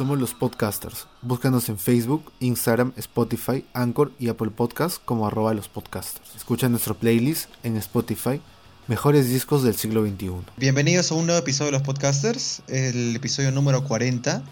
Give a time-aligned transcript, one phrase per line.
[0.00, 1.08] Somos los podcasters.
[1.20, 6.34] Búscanos en Facebook, Instagram, Spotify, Anchor y Apple Podcasts como arroba los podcasters.
[6.34, 8.40] Escucha nuestro playlist en Spotify,
[8.86, 10.30] Mejores Discos del Siglo XXI.
[10.56, 14.42] Bienvenidos a un nuevo episodio de los podcasters, el episodio número 40.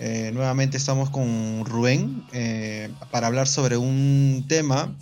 [0.00, 4.94] Eh, nuevamente estamos con Rubén eh, para hablar sobre un tema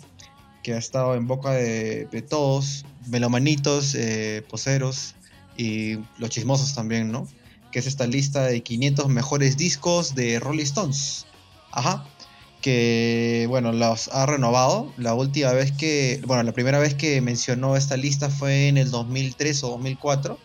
[0.63, 5.15] que ha estado en boca de, todos, melomanitos, eh, poseros
[5.57, 7.27] y los chismosos también, ¿no?
[7.71, 11.25] Que es esta lista de 500 mejores discos de Rolling Stones.
[11.71, 12.05] Ajá.
[12.61, 14.91] Que, bueno, los ha renovado.
[14.97, 18.91] La última vez que, bueno, la primera vez que mencionó esta lista fue en el
[18.91, 20.37] 2003 o 2004.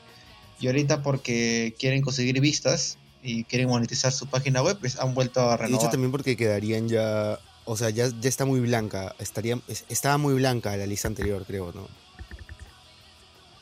[0.60, 5.41] Y ahorita porque quieren conseguir vistas y quieren monetizar su página web, pues han vuelto
[5.48, 5.82] a De renovar.
[5.84, 7.38] hecho, también porque quedarían ya.
[7.65, 9.15] O sea, ya, ya está muy blanca.
[9.18, 11.88] Estaría, es- estaba muy blanca la lista anterior, creo, ¿no?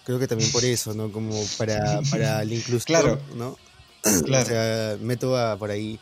[0.05, 1.12] Creo que también por eso, ¿no?
[1.12, 3.20] Como para, para la inclusión, Claro.
[3.37, 3.56] ¿no?
[4.25, 4.45] Claro.
[4.45, 6.00] O sea, meto a, por ahí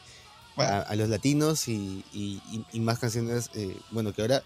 [0.57, 0.73] Bueno.
[0.73, 4.43] a, a los latinos y, y- y- y más canciones, eh, bueno, que ahora...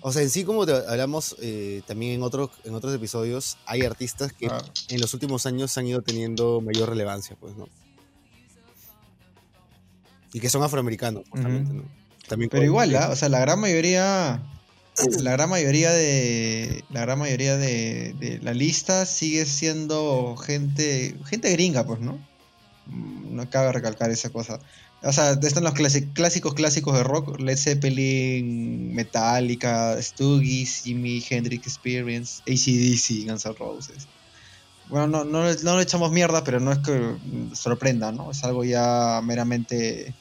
[0.00, 3.82] O sea, en sí, como te hablamos eh, también en otros, en otros episodios, hay
[3.82, 7.68] artistas que Ah, en los últimos años han ido teniendo mayor relevancia, pues, ¿no?
[10.32, 11.82] Y que son afroamericanos, justamente, ¿no?
[12.28, 13.08] También Pero igual, ¿ah?
[13.10, 14.42] o sea, la gran mayoría,
[15.20, 21.84] la gran mayoría de, la gran mayoría de, la lista sigue siendo gente, gente gringa,
[21.86, 22.18] pues, ¿no?
[22.86, 24.60] Mm, No cabe recalcar esa cosa.
[25.02, 32.42] O sea, están los clásicos clásicos de rock, Led Zeppelin, Metallica, Stooges, Jimi Hendrix Experience,
[32.42, 34.08] ACDC, Guns N' Roses.
[34.88, 37.14] Bueno, no, no, no le echamos mierda, pero no es que
[37.54, 38.32] sorprenda, ¿no?
[38.32, 40.14] Es algo ya meramente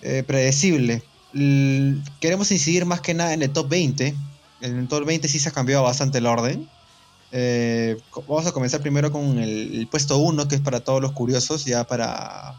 [0.00, 1.02] eh, predecible.
[1.32, 4.14] Queremos incidir más que nada en el top 20.
[4.60, 6.68] En el top 20 sí se ha cambiado bastante el orden.
[7.32, 7.96] Eh,
[8.28, 11.64] vamos a comenzar primero con el, el puesto 1, que es para todos los curiosos,
[11.64, 12.54] ya para,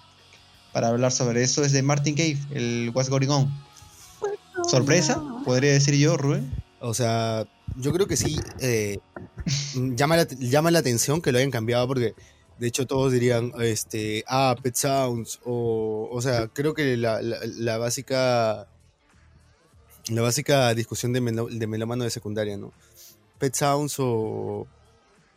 [0.71, 1.63] para hablar sobre eso.
[1.63, 3.53] Es de Martin Cave, el What's Going On.
[4.69, 6.51] Sorpresa, podría decir yo, Rubén.
[6.79, 7.45] O sea,
[7.77, 8.99] yo creo que sí eh,
[9.95, 12.13] llama, la, llama la atención que lo hayan cambiado porque
[12.59, 17.39] de hecho todos dirían, este, ah, Pet Sounds o, o sea, creo que la, la-
[17.45, 18.67] la básica
[20.09, 22.73] la básica discusión de, melo- de melómano de secundaria, ¿no?
[23.39, 24.67] Pet Sounds o,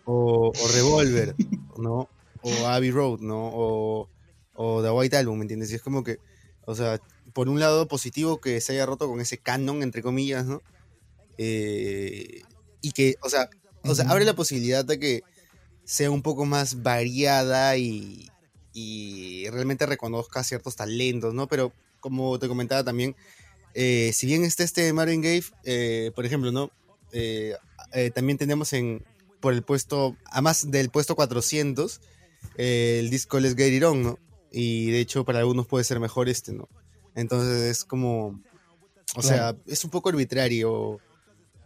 [0.04, 1.34] o, o Revolver,
[1.78, 2.08] ¿no?
[2.42, 3.50] O Abbey Road, ¿no?
[3.52, 4.08] O,
[4.54, 5.70] o The White Album, ¿me entiendes?
[5.72, 6.18] Y es como que,
[6.64, 7.00] o sea,
[7.32, 10.62] por un lado positivo que se haya roto con ese canon, entre comillas, ¿no?
[11.38, 12.42] Eh,
[12.80, 13.48] y que, o sea,
[13.82, 15.22] o sea, abre la posibilidad de que
[15.84, 18.28] sea un poco más variada y,
[18.72, 21.46] y realmente reconozca ciertos talentos, ¿no?
[21.46, 23.16] Pero como te comentaba también,
[23.78, 26.70] eh, si bien está este Marvin Gaye, eh, por ejemplo, ¿no?
[27.12, 27.54] Eh,
[27.92, 29.04] eh, también tenemos en,
[29.38, 32.00] por el puesto, a más del puesto 400,
[32.56, 34.18] eh, el disco Let's Get It On, ¿no?
[34.50, 36.70] Y de hecho para algunos puede ser mejor este, ¿no?
[37.14, 38.40] Entonces es como,
[39.14, 40.98] o sea, es un poco arbitrario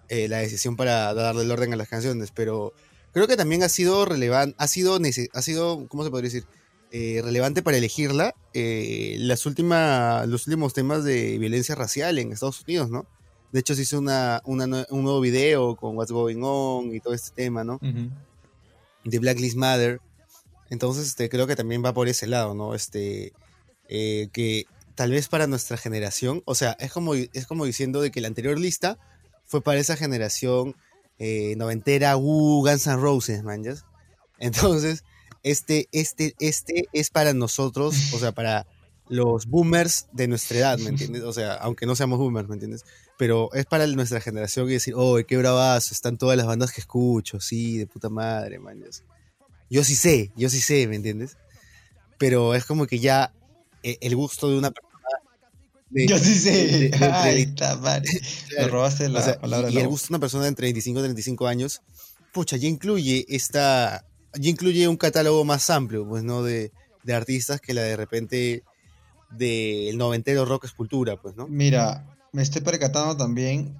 [0.08, 2.74] la decisión para darle el orden a las canciones, pero
[3.12, 4.98] creo que también ha sido relevante, ha sido,
[5.32, 6.46] ha sido, ¿cómo se podría decir?
[6.92, 12.62] Eh, relevante para elegirla eh, las últimas, los últimos temas de violencia racial en Estados
[12.62, 13.06] Unidos, ¿no?
[13.52, 17.30] De hecho se hizo una, un nuevo video con What's Going On y todo este
[17.30, 17.78] tema, ¿no?
[19.04, 20.00] de Black Lives Matter.
[20.68, 22.74] Entonces, este, creo que también va por ese lado, ¿no?
[22.74, 23.32] Este,
[23.88, 28.10] eh, que tal vez para nuestra generación, o sea, es como, es como diciendo de
[28.10, 28.98] que la anterior lista
[29.46, 30.74] fue para esa generación
[31.56, 33.74] noventera, uh, Guns N' Roses, man, ¿ya?
[34.40, 35.04] Entonces,
[35.42, 38.66] este, este, este es para nosotros, o sea, para
[39.08, 41.22] los boomers de nuestra edad, ¿me entiendes?
[41.22, 42.84] O sea, aunque no seamos boomers, ¿me entiendes?
[43.18, 46.80] Pero es para nuestra generación y decir, oh, qué bravazo, están todas las bandas que
[46.80, 48.82] escucho, sí, de puta madre, man.
[49.68, 51.36] Yo sí sé, yo sí sé, ¿me entiendes?
[52.18, 53.32] Pero es como que ya
[53.82, 54.90] eh, el gusto de una persona...
[55.90, 56.50] de- Yo sí sé.
[56.66, 58.02] de- de- Ay, está mal.
[58.58, 59.70] Me robaste la o sea, palabra.
[59.70, 61.82] y, y el gusto de una persona de entre 25 y 35 años,
[62.32, 64.04] pucha, ya incluye esta,
[64.34, 66.42] ya incluye un catálogo más amplio, pues, ¿no?
[66.42, 66.72] De,
[67.04, 68.62] de artistas que la de repente
[69.30, 71.46] del noventero rock escultura, pues, ¿no?
[71.48, 73.76] Mira, me estoy percatando también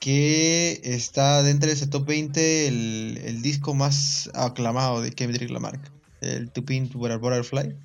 [0.00, 5.80] que está dentro de ese top 20 el, el disco más aclamado de Kendrick Lamar,
[6.20, 7.76] el To Pin to a Butterfly.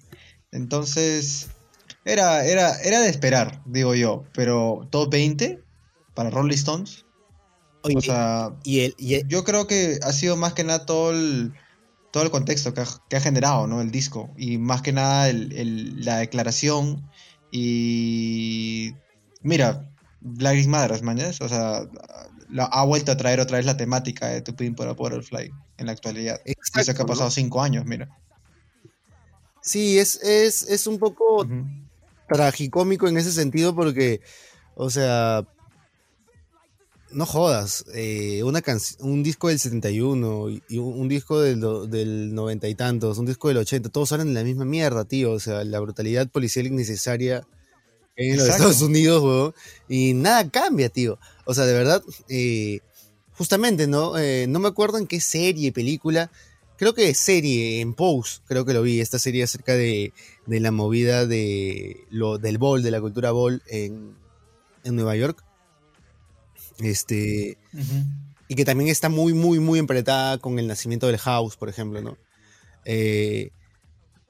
[0.52, 1.48] Entonces,
[2.06, 5.64] era, era, era de esperar, digo yo, pero top 20
[6.16, 7.06] para Rolling Stones.
[7.84, 10.86] Oye, O sea, y el, y el- yo creo que ha sido más que nada
[10.86, 11.54] todo el,
[12.12, 13.82] todo el contexto que ha, que ha generado, ¿no?
[13.82, 14.30] El disco.
[14.38, 17.08] Y más que nada el- el- la declaración.
[17.52, 18.94] Y.
[19.42, 19.90] Mira,
[20.22, 21.42] Black Lives Matter, mañas.
[21.42, 21.82] O sea,
[22.50, 25.86] la- ha vuelto a traer otra vez la temática de To Pimp a Butterfly en
[25.86, 26.40] la actualidad.
[26.46, 27.08] Y eso que ha Exacto, ¿no?
[27.08, 28.10] pasado cinco años, mira.
[29.62, 31.46] Sí, es, es, es un poco
[32.30, 34.22] tragicómico en ese sentido porque,
[34.76, 35.46] o sea,
[37.12, 38.62] no jodas, eh, una
[39.00, 43.58] un disco del 71 y un, disco del, del 90 y tantos, un disco del
[43.58, 45.32] 80, todos salen de la misma mierda, tío.
[45.32, 47.48] O sea, la brutalidad policial innecesaria
[48.16, 49.54] en los Estados Unidos, weón.
[49.88, 51.20] Y nada cambia, tío.
[51.46, 52.82] O sea, de verdad, eh,
[53.34, 54.18] justamente, ¿no?
[54.18, 56.32] Eh, no me acuerdo en qué serie, película.
[56.78, 60.14] Creo que serie, en Pose, creo que lo vi, esta serie acerca de,
[60.46, 64.16] de la movida de lo, del ball, de la cultura ball en,
[64.84, 65.47] en Nueva York
[66.80, 67.58] este.
[68.50, 72.02] Y que también está muy, muy, muy empretada con el nacimiento del house, por ejemplo,
[72.02, 72.18] ¿no?
[72.86, 73.52] Eh,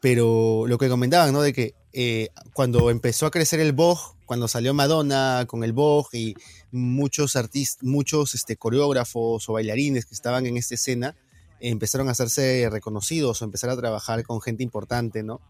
[0.01, 1.41] pero lo que comentaban, ¿no?
[1.41, 6.09] De que eh, cuando empezó a crecer el Vogue, cuando salió Madonna con el Vogue
[6.13, 6.35] y
[6.71, 11.15] muchos artistas, muchos este, coreógrafos o bailarines que estaban en esta escena,
[11.59, 15.41] empezaron a hacerse reconocidos o empezar a trabajar con gente importante, ¿no?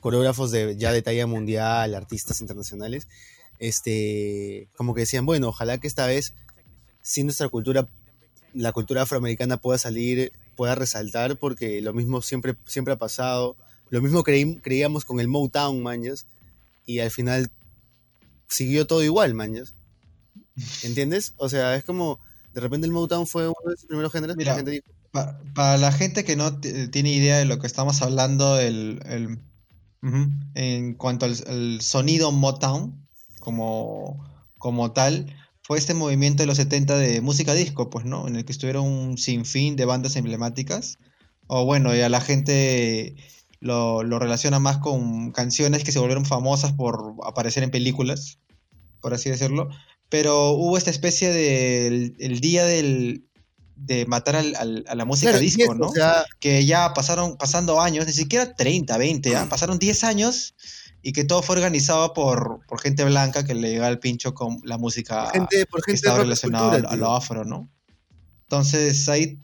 [0.00, 3.08] Coreógrafos de, ya de talla mundial, artistas internacionales
[3.58, 6.34] este, como que decían, bueno, ojalá que esta vez,
[7.02, 7.86] si nuestra cultura,
[8.54, 13.56] la cultura afroamericana pueda salir, pueda resaltar, porque lo mismo siempre, siempre ha pasado,
[13.90, 16.26] lo mismo creíamos con el Motown, mañas,
[16.86, 17.50] y al final
[18.48, 19.74] siguió todo igual, mañas.
[20.82, 21.34] ¿Entiendes?
[21.36, 22.20] O sea, es como,
[22.52, 25.92] de repente el Motown fue uno de los primeros géneros que la gente para la
[25.92, 29.38] gente que no tiene idea de lo que estamos hablando, el,
[30.54, 33.07] en cuanto al sonido Motown,
[33.48, 34.22] como,
[34.58, 38.28] como tal fue este movimiento de los 70 de música disco, pues, ¿no?
[38.28, 40.98] En el que estuvieron un sinfín de bandas emblemáticas.
[41.46, 43.16] O bueno, ya la gente
[43.60, 48.38] lo, relaciona más con canciones que se volvieron famosas por aparecer en películas,
[49.00, 49.70] por así decirlo.
[50.10, 53.24] Pero hubo esta especie de el, día del,
[53.76, 55.90] de matar al, a la música disco, ¿no?
[56.38, 59.46] que ya pasaron, pasando años, ni siquiera 30, 20, ¿ah?
[59.48, 60.54] pasaron 10 años
[61.02, 64.60] y que todo fue organizado por, por gente blanca que le llega al pincho con
[64.64, 67.68] la música gente, por gente que estaba relacionada a, lo afro, ¿no?
[68.42, 69.38] Entonces ahí...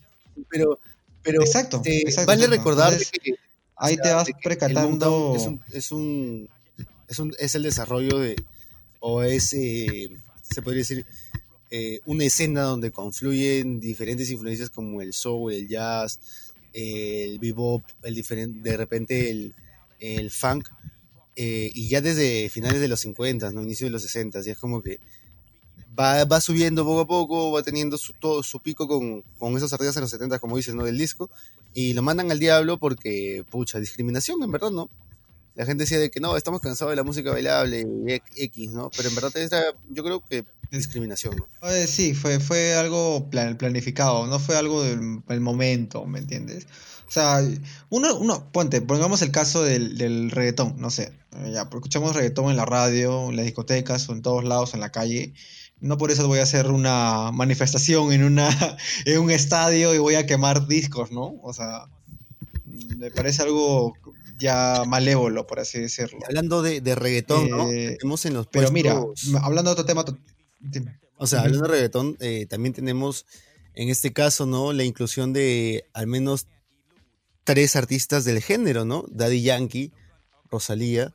[0.51, 0.81] Pero,
[1.23, 1.83] pero exacto,
[2.27, 3.35] vale recordar que
[3.77, 5.37] ahí te vas precatando...
[5.73, 6.49] Es un,
[7.09, 8.37] es un, es el desarrollo de,
[9.01, 10.11] o es, eh,
[10.43, 11.07] se podría decir,
[11.71, 16.21] eh, una escena donde confluyen diferentes influencias como el soul, el jazz,
[16.73, 19.55] el bebop, el diferente, de repente el,
[20.01, 20.69] el funk,
[21.37, 23.63] eh, y ya desde finales de los 50, ¿no?
[23.63, 25.01] Inicio de los 60, y es como que
[25.99, 29.73] va, va subiendo poco a poco, va teniendo su, todo, su pico con, con esos
[29.73, 30.85] artistas en los 70, como dices, ¿no?
[30.85, 31.31] Del disco,
[31.73, 34.89] y lo mandan al diablo porque, pucha, discriminación, en verdad, ¿no?
[35.55, 37.87] La gente decía de que no, estamos cansados de la música bailable
[38.37, 38.91] X, ¿no?
[38.97, 39.33] Pero en verdad
[39.91, 41.47] yo creo que discriminación, ¿no?
[41.87, 46.67] sí, fue, fue algo planificado, no fue algo del, del momento, ¿me entiendes?
[47.15, 47.49] O sea,
[47.91, 52.51] uno, uno ponte, pongamos el caso del, del reggaetón, no sé, eh, ya, escuchamos reggaetón
[52.51, 55.33] en la radio, en las discotecas o en todos lados, en la calle.
[55.79, 58.49] No por eso voy a hacer una manifestación en, una,
[59.05, 61.37] en un estadio y voy a quemar discos, ¿no?
[61.45, 61.87] O sea,
[62.97, 63.95] me parece algo
[64.37, 66.19] ya malévolo, por así decirlo.
[66.27, 67.71] Hablando de, de reggaetón, ¿no?
[67.71, 69.01] Eh, tenemos en los Pero mira,
[69.41, 70.05] hablando de otro tema...
[71.17, 73.25] O sea, hablando de reggaetón, eh, también tenemos
[73.75, 74.73] en este caso, ¿no?
[74.73, 76.49] La inclusión de al menos
[77.45, 79.05] tres artistas del género, ¿no?
[79.11, 79.93] Daddy Yankee,
[80.51, 81.15] Rosalía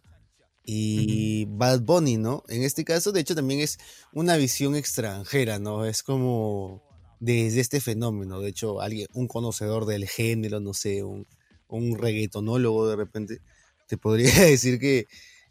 [0.63, 2.43] y Bad Bunny, ¿no?
[2.47, 3.79] En este caso, de hecho, también es
[4.13, 5.85] una visión extranjera, ¿no?
[5.85, 6.83] Es como
[7.19, 8.39] desde este fenómeno.
[8.39, 11.27] De hecho, alguien, un conocedor del género, no sé, un,
[11.67, 13.41] un reggaetonólogo de repente,
[13.87, 15.07] te podría decir que,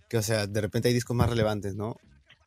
[0.09, 1.97] que, o sea, de repente hay discos más relevantes, ¿no?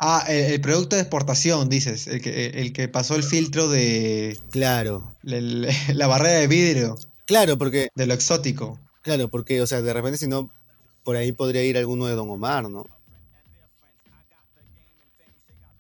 [0.04, 4.36] Ah, el, producto de exportación, dices, el que, el que pasó el filtro de...
[4.50, 5.16] Claro.
[5.22, 6.96] la barrera de vidrio.
[7.32, 7.88] Claro, porque...
[7.96, 8.78] De lo exótico.
[9.04, 10.50] Claro, porque, o sea, de repente si no,
[11.06, 12.86] por ahí podría ir alguno de Don Omar, ¿no?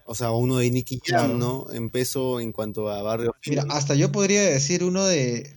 [0.05, 1.69] O sea, uno de Nicky Jam, ¿no?
[1.73, 3.35] En peso en cuanto a barrio.
[3.45, 5.53] Mira, hasta yo podría decir uno de...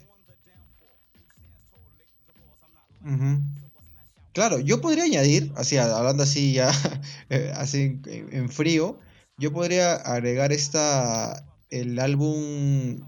[4.32, 6.72] Claro, yo podría añadir, así, hablando así ya,
[7.30, 8.98] eh, así en frío,
[9.38, 12.98] yo podría agregar esta, el álbum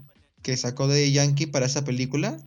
[0.41, 2.37] que sacó de Yankee para esa película,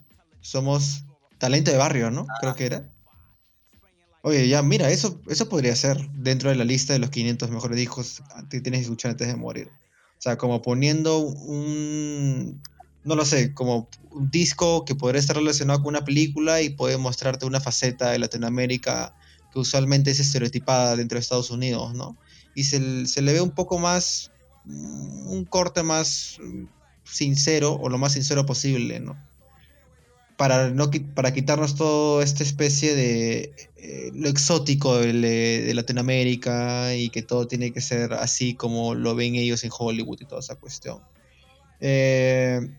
[0.41, 1.05] somos
[1.39, 2.27] talento de barrio, ¿no?
[2.41, 2.93] Creo que era.
[4.23, 7.77] Oye, ya, mira, eso, eso podría ser dentro de la lista de los 500 mejores
[7.77, 9.71] discos que tienes que escuchar antes de morir.
[10.19, 12.61] O sea, como poniendo un,
[13.05, 16.99] no lo sé, como un disco que podría estar relacionado con una película y puede
[16.99, 19.15] mostrarte una faceta de Latinoamérica
[19.51, 22.19] que usualmente es estereotipada dentro de Estados Unidos, ¿no?
[22.55, 24.31] Y se, se le ve un poco más,
[24.67, 26.39] un corte más
[27.05, 29.17] sincero o lo más sincero posible, ¿no?
[30.41, 37.21] Para, no, para quitarnos toda esta especie de eh, lo exótico de, Latinoamérica y que
[37.21, 41.03] todo tiene que ser así como lo ven ellos en Hollywood y toda esa cuestión.
[41.81, 42.71] Eh,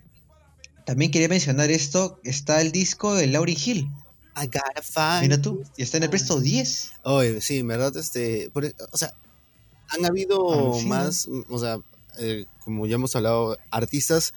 [0.88, 3.92] también quería mencionar esto, está el disco de Lauryn Hill.
[4.36, 6.94] I gotta find Mira tú, y está en el presto 10.
[7.04, 8.52] Oye, sí, en verdad, este, e,
[8.92, 9.14] o sea,
[9.90, 11.78] han habido más, o sea,
[12.18, 14.34] eh, como ya hemos hablado, artistas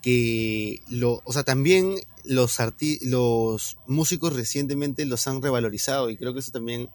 [0.00, 2.58] que lo, o sea, también los,
[3.02, 6.88] los músicos recientemente los han revalorizado y creo que eso también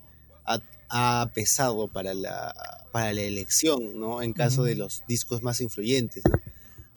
[0.89, 2.53] ha, pesado para la,
[2.91, 4.22] para la elección, ¿no?
[4.22, 6.24] En caso de los discos más influyentes,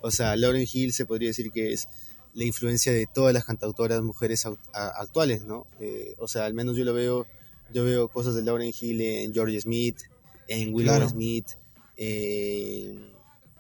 [0.01, 1.89] O sea, Lauren Hill se podría decir que es
[2.35, 5.67] la influencia de todas las cantautoras mujeres actuales, ¿no?
[5.81, 7.27] Eh, o sea, al menos yo lo veo,
[7.73, 9.99] yo veo cosas de Lauren Hill en George Smith,
[10.47, 11.49] en Willow Smith,
[11.97, 13.11] en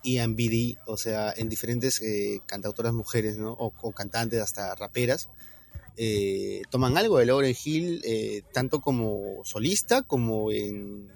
[0.03, 3.53] Ian BD, o sea, en diferentes eh, cantautoras mujeres, ¿no?
[3.53, 5.29] O, cantantes, hasta raperas,
[5.97, 11.09] eh, toman algo de Lauren Hill, eh, tanto como solista como en.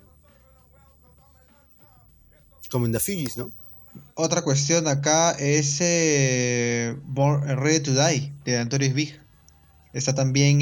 [2.71, 3.51] como en The Fugees, ¿no?
[4.15, 5.79] Otra cuestión acá es
[7.05, 9.21] Born, Ready to Die de Antonio Big.
[9.93, 10.61] Está también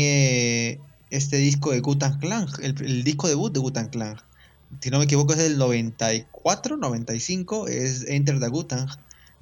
[1.08, 4.18] este disco de Gutan Clan, el, el, disco debut de Gutan Clan
[4.80, 8.88] si no me equivoco, es del 94, 95, es Enter the Gutang.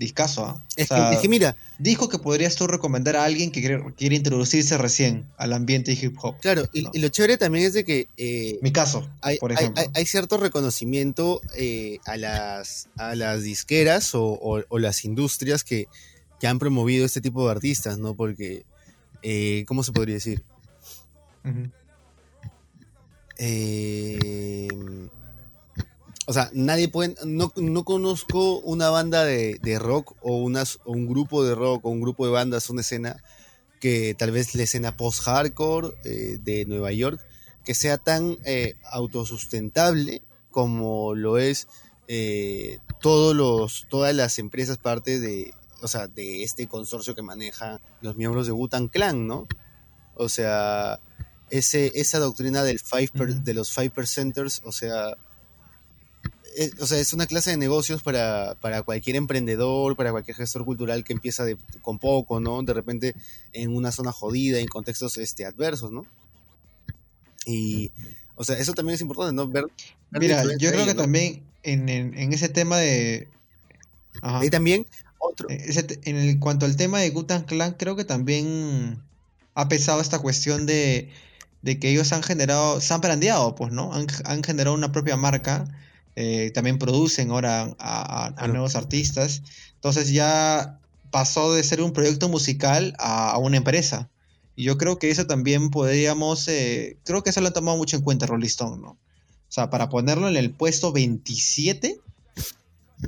[0.00, 0.62] Discaso, ¿ah?
[0.76, 0.88] es,
[1.20, 1.56] que, mira.
[1.78, 3.60] Dijo que podrías tú recomendar a alguien que
[3.96, 6.38] quiere, introducirse recién al ambiente hip hop.
[6.40, 8.08] Claro, y, lo chévere también es de que.
[8.16, 9.84] Eh, Mi caso, hay, por ejemplo.
[9.92, 15.86] Hay, cierto reconocimiento eh, a, las, a las disqueras o, las industrias que,
[16.44, 18.14] han promovido este tipo de artistas, ¿no?
[18.14, 18.64] Porque.
[19.22, 20.42] Eh, ¿Cómo se podría decir?
[23.36, 24.68] eh,
[26.30, 27.50] o sea, nadie puede, no,
[27.84, 32.30] conozco una banda de, rock o, unas, un grupo de rock o un grupo de
[32.30, 33.20] bandas, una escena
[33.80, 37.20] que tal vez la escena post-hardcore eh, de Nueva York,
[37.64, 40.22] que sea tan eh, autosustentable
[40.52, 41.66] como lo es
[42.06, 47.80] eh, todos los, todas las empresas parte de, o sea, de este consorcio que maneja
[48.02, 49.48] los miembros de Wutan Clan, ¿no?
[50.14, 51.00] O sea,
[51.50, 53.10] ese, esa doctrina del five
[53.42, 55.16] de los five percenters, o sea,
[56.56, 61.04] es, o sea, es una clase de negocios para, cualquier emprendedor, para cualquier gestor cultural
[61.04, 62.62] que empieza de, con poco, ¿no?
[62.62, 63.14] De repente
[63.52, 66.06] en una zona jodida, en contextos este, adversos, ¿no?
[67.46, 67.90] Y,
[68.34, 69.48] o sea, eso también es importante, ¿no?
[69.48, 69.66] Ver,
[70.10, 73.28] Mira, yo creo que también en, ese tema de...
[74.42, 74.86] Y también
[75.18, 75.48] otro...
[75.48, 79.02] Eh, en cuanto al tema de Gutan Clan, creo que también
[79.54, 81.10] ha pesado esta cuestión de,
[81.64, 83.92] que ellos han generado, se han brandeado, pues, ¿no?
[83.92, 85.68] Han, han generado una propia marca
[86.16, 89.42] eh, también producen ahora a, nuevos artistas.
[89.74, 90.78] Entonces ya
[91.10, 94.08] pasó de ser un proyecto musical a, una empresa.
[94.56, 97.96] Y yo creo que eso también podríamos, eh, creo que eso lo han tomado mucho
[97.96, 98.90] en cuenta Rolling Stone, ¿no?
[98.90, 101.98] O sea, para ponerlo en el puesto 27,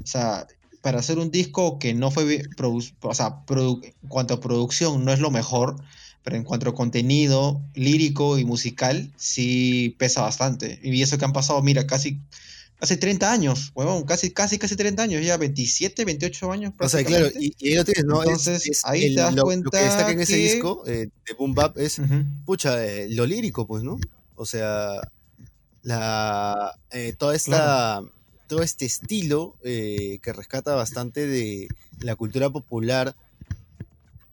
[0.02, 0.46] o sea,
[0.80, 5.20] para hacer un disco que no fue, o sea, en cuanto a producción no es
[5.20, 5.76] lo mejor,
[6.24, 10.80] pero en cuanto a contenido lírico y musical, sí pesa bastante.
[10.82, 12.18] Y eso que han pasado, mira, casi
[12.82, 16.72] hace 30 años, huevón, casi, casi, casi 30 años, ya 27, 28 años.
[16.80, 18.24] O sea, claro, y, ahí lo tienes, ¿no?
[18.24, 19.64] Entonces, ahí te das cuenta.
[19.66, 22.00] Lo que destaca en ese disco eh, de Boom Bap es,
[22.44, 23.98] pucha, eh, lo lírico, pues, ¿no?
[24.34, 25.00] O sea,
[25.84, 28.02] la, eh, toda esta,
[28.48, 31.68] todo este estilo que rescata bastante de
[32.00, 33.14] la cultura popular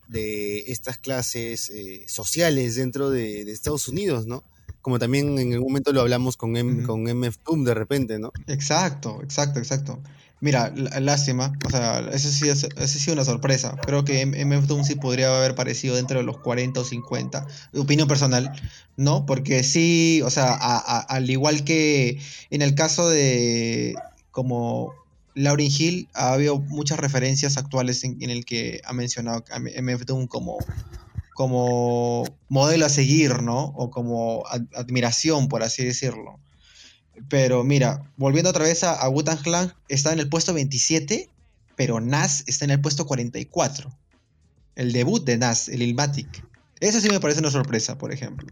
[0.08, 1.72] de estas clases
[2.08, 4.44] sociales dentro de Estados Unidos, ¿no?
[4.82, 8.32] Como también en algún momento lo hablamos con, con MF Doom de repente, ¿no?
[8.48, 10.00] Exacto, exacto, exacto.
[10.42, 13.76] Mira, lástima, o sea, eso sí, es, eso sí una sorpresa.
[13.86, 17.46] Creo que MF Doom sí podría haber aparecido dentro de los 40 o 50.
[17.76, 18.54] Opinión personal,
[18.96, 19.26] ¿no?
[19.26, 22.22] Porque sí, o sea, al igual que
[22.52, 23.96] en el caso de
[24.32, 24.94] como
[25.36, 30.06] Lauryn Hill, ha habido muchas referencias actuales en, en el que ha mencionado a MF
[30.06, 30.58] Doom como
[31.40, 33.68] como modelo a seguir, ¿no?
[33.68, 34.44] O como
[34.76, 36.38] admiración, por así decirlo.
[37.30, 41.30] Pero mira, volviendo otra vez a, a wu Clan, está en el puesto 27,
[41.78, 43.90] pero Nas está en el puesto 44.
[44.76, 46.46] El debut de Nas, el Ilmatic.
[46.82, 48.50] Eso sí me parece una sorpresa, por ejemplo.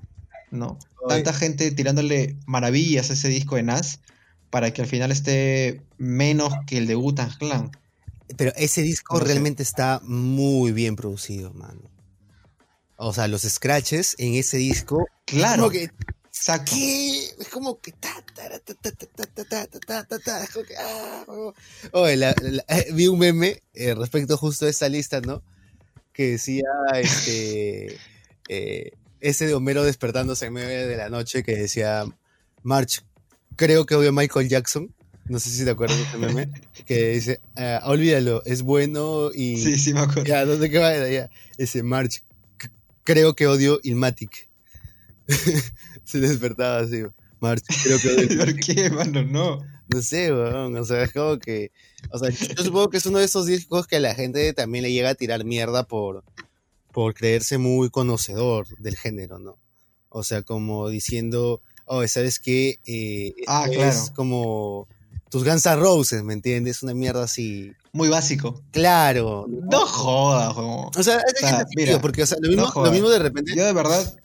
[0.49, 0.79] ¿No?
[1.09, 3.99] Tanta gente tirándole maravillas a ese disco de Nas
[4.49, 7.69] para que al final esté menos que el de wu Clan.
[8.37, 11.96] Pero ese disco realmente está muy bien producido, mano.
[12.97, 15.07] O sea, los scratches en ese disco.
[15.25, 15.69] Claro.
[15.69, 15.91] que,
[17.39, 17.93] Es como que.
[22.93, 25.41] vi un meme respecto justo a esa lista, ¿no?
[26.17, 26.63] que decía
[26.95, 27.95] este
[28.49, 32.05] eh, ese de Homero despertándose en medio de la noche que decía
[32.63, 33.05] March,
[33.55, 34.93] creo que odio a Michael Jackson.
[35.25, 36.49] No sé si te acuerdas de ese meme.
[36.85, 39.61] Que dice, ah, olvídalo, es bueno y.
[39.61, 40.23] Sí, sí, me acuerdo.
[40.23, 41.07] Ya, ¿dónde que va?
[41.07, 41.29] Ya.
[41.57, 42.23] Ese March,
[43.07, 44.49] creo que odio Ilmatic.
[46.03, 47.03] Se despertaba así.
[47.39, 48.65] March, creo que odio Ilmatic.
[48.65, 49.23] ¿Por qué, mano?
[49.23, 49.65] No.
[49.87, 50.75] No sé, weón.
[50.75, 51.71] O sea, es como que.
[52.11, 54.83] O sea, yo supongo que es uno de esos discos que a la gente también
[54.83, 56.25] le llega a tirar mierda por,
[56.91, 59.57] por creerse muy conocedor del género, ¿no?
[60.09, 62.79] O sea, como diciendo, oh, ¿sabes qué?
[62.85, 63.99] Eh, Ah, es claro.
[64.15, 64.87] como
[65.29, 66.83] tus Guns N' Roses, ¿me entiendes?
[66.83, 67.71] Una mierda así.
[67.97, 68.61] Muy básico.
[68.71, 69.47] Claro.
[69.49, 70.91] No jodas, juego.
[70.95, 73.55] O sea, hay sea, mira, porque o sea, lo, mismo, no lo mismo de repente.
[73.55, 74.15] Yo de verdad.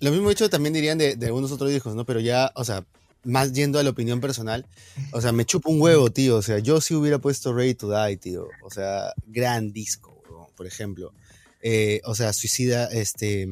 [0.00, 2.04] Lo mismo hecho también dirían de, de algunos otros discos, ¿no?
[2.04, 2.84] Pero ya, o sea,
[3.24, 4.66] más yendo a la opinión personal,
[5.12, 6.36] o sea, me chupa un huevo, tío.
[6.36, 8.48] O sea, yo sí hubiera puesto Ready to Die, tío.
[8.62, 10.22] O sea, gran disco,
[10.54, 11.14] por ejemplo.
[11.62, 13.48] Eh, o sea, Suicida, este.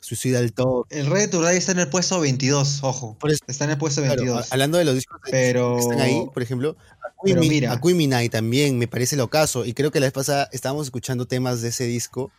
[0.00, 0.86] Suicida el todo.
[0.90, 3.16] El Red to Die está en el puesto 22, ojo.
[3.20, 4.50] Por eso, Está en el puesto claro, 22.
[4.50, 6.76] a- hablando de los discos que- Pero- que están ahí, por ejemplo,
[7.22, 7.72] Pero Aquimi- mira.
[7.72, 9.66] Aquemini también me parece el ocaso.
[9.66, 12.32] Y creo que la vez pasada estábamos escuchando temas de ese disco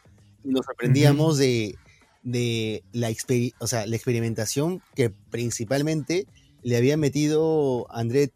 [0.43, 1.75] y nos aprendíamos de,
[2.23, 6.25] de la, experi- o sea, la experimentación que principalmente
[6.63, 8.31] le había metido André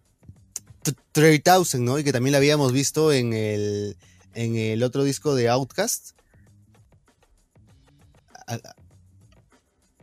[0.84, 1.98] T- 3000, ¿no?
[1.98, 3.98] Y que también la habíamos visto en el,
[4.36, 6.12] en el otro disco de Outcast.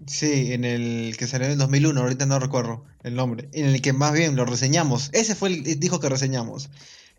[0.06, 3.48] Sí, en el que salió en el 2001, ahorita no recuerdo el nombre.
[3.52, 5.10] En el que más bien lo reseñamos.
[5.12, 6.70] Ese fue el disco que reseñamos.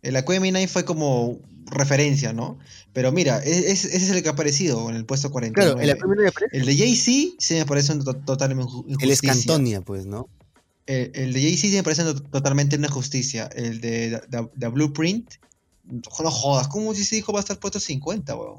[0.02, 2.60] El Aquemini fue como referencia, ¿no?
[2.92, 5.82] Pero mira, e- es- ese es el que ha aparecido en el puesto 49.
[5.82, 9.06] Claro, el me parece- El de Jay-Z sí me parece una to- total inju- injusticia.
[9.06, 10.28] el Escantonia, pues, ¿no?
[10.86, 13.48] El, el de Jay-Z sí me parece to- totalmente una injusticia.
[13.56, 14.22] El de
[14.60, 15.32] The, Blueprint,
[15.86, 18.58] no jodas, ¿cómo ese disco va a estar puesto 50, weón?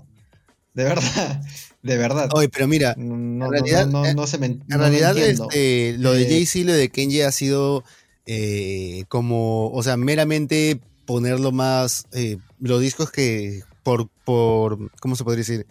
[0.75, 1.43] De verdad,
[1.83, 2.29] de verdad.
[2.33, 5.97] Oye, pero mira, No, en realidad, no, no, eh, no se me En realidad, este,
[5.99, 7.85] lo de Eh, Jay-Z y lo de Kenji ha sido
[8.27, 15.25] eh, como, o sea, meramente ponerlo más, eh, los discos que por, por, ¿cómo se
[15.25, 15.67] podría decir?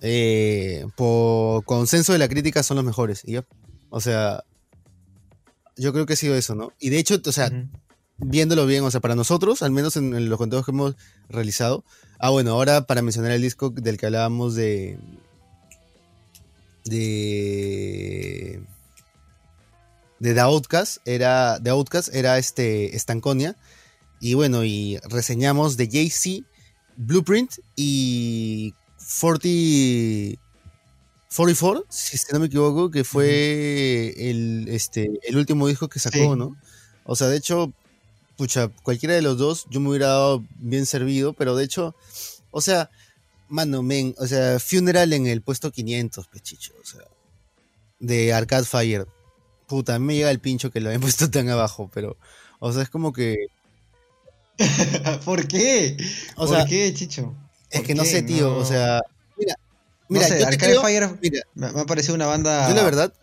[0.00, 3.44] Eh, por consenso de la crítica son los mejores, y ya.
[3.88, 4.44] O sea,
[5.76, 6.72] yo creo que ha sido eso, ¿no?
[6.78, 7.50] Y de hecho, o sea.
[8.22, 10.96] Viéndolo bien, o sea, para nosotros, al menos en, en los conteos que hemos
[11.28, 11.84] realizado.
[12.18, 14.98] Ah, bueno, ahora para mencionar el disco del que hablábamos de.
[16.84, 18.62] de.
[20.18, 21.58] de The Outcast, era.
[21.62, 22.96] The Outcast era este.
[22.96, 23.56] Estanconia.
[24.20, 26.46] Y bueno, y reseñamos de Jay-Z,
[26.96, 28.72] Blueprint y
[29.20, 30.40] 40.
[31.34, 36.28] 44, si no me equivoco, que fue el, este, el último disco que sacó, Sí.
[36.36, 36.56] ¿no?
[37.04, 37.72] O sea, de hecho,
[38.42, 41.94] pucha, cualquiera de los dos yo me hubiera dado bien servido, pero de hecho,
[42.50, 42.90] o sea,
[43.48, 47.02] mano, men, o sea, Funeral en el puesto 500, pechicho, o sea,
[48.00, 49.06] de Arcade Fire.
[49.68, 52.16] Puta, a mí me llega el pincho que lo hayan puesto tan abajo, pero,
[52.58, 53.36] o sea, es como que,
[55.24, 55.96] ¿Por qué?
[56.34, 57.36] o ¿Por sea, qué, Chicho?
[57.70, 58.56] es ¿Por que no sé, tío, No.
[58.56, 59.02] o sea,
[59.38, 59.54] mira,
[60.08, 62.68] No mira, sé, yo te Arcade creo- Fire mira, me, me ha parecido una banda.
[62.68, 63.14] Yo la verdad,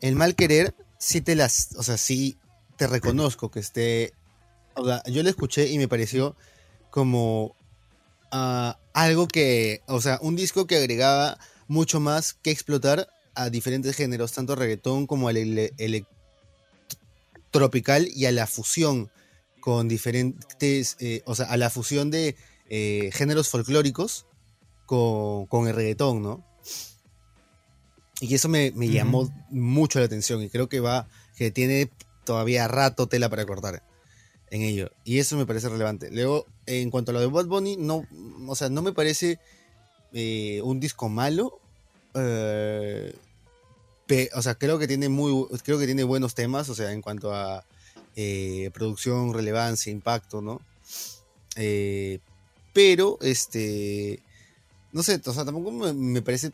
[0.00, 2.38] el mal querer, sí te las, o sea, sí
[2.76, 4.12] te reconozco que esté,
[4.76, 6.36] o sea, yo lo escuché y me pareció
[6.90, 7.56] como
[8.30, 13.96] ah, algo que, o sea, un disco que agregaba mucho más que explotar a diferentes
[13.96, 19.10] géneros, tanto reggaetón como al ele- electropical y a la fusión
[19.60, 22.36] con diferentes, eh, o sea, a la fusión de
[22.68, 24.26] eh, géneros folclóricos
[24.84, 26.44] con, con el reggaetón, ¿no?
[28.20, 31.90] Y eso me, llamó mucho la atención y creo que va, que tiene
[32.24, 33.82] todavía rato tela para cortar
[34.56, 34.90] en ello.
[35.04, 36.10] Y eso me parece relevante.
[36.10, 38.06] Luego, en cuanto a lo de Bad Bunny, no,
[38.46, 39.38] o sea, no me parece
[40.12, 41.60] eh, un disco malo.
[42.14, 43.14] eh,
[44.34, 47.34] o sea, creo que tiene muy, creo que tiene buenos temas, o sea, en cuanto
[47.34, 47.64] a
[48.14, 50.60] eh, producción, relevancia, impacto, ¿no?
[52.72, 54.20] Pero, este,
[54.92, 56.52] no sé, o sea, tampoco me parece,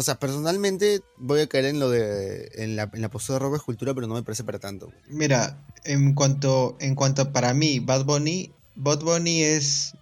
[0.00, 3.92] o sea, personalmente voy a caer en lo de, en la, postura de rock escultura,
[3.92, 4.90] pero no me parece para tanto.
[5.08, 9.92] Mira, en cuanto, en cuanto para mí, Bad Bunny, Bad Bunny es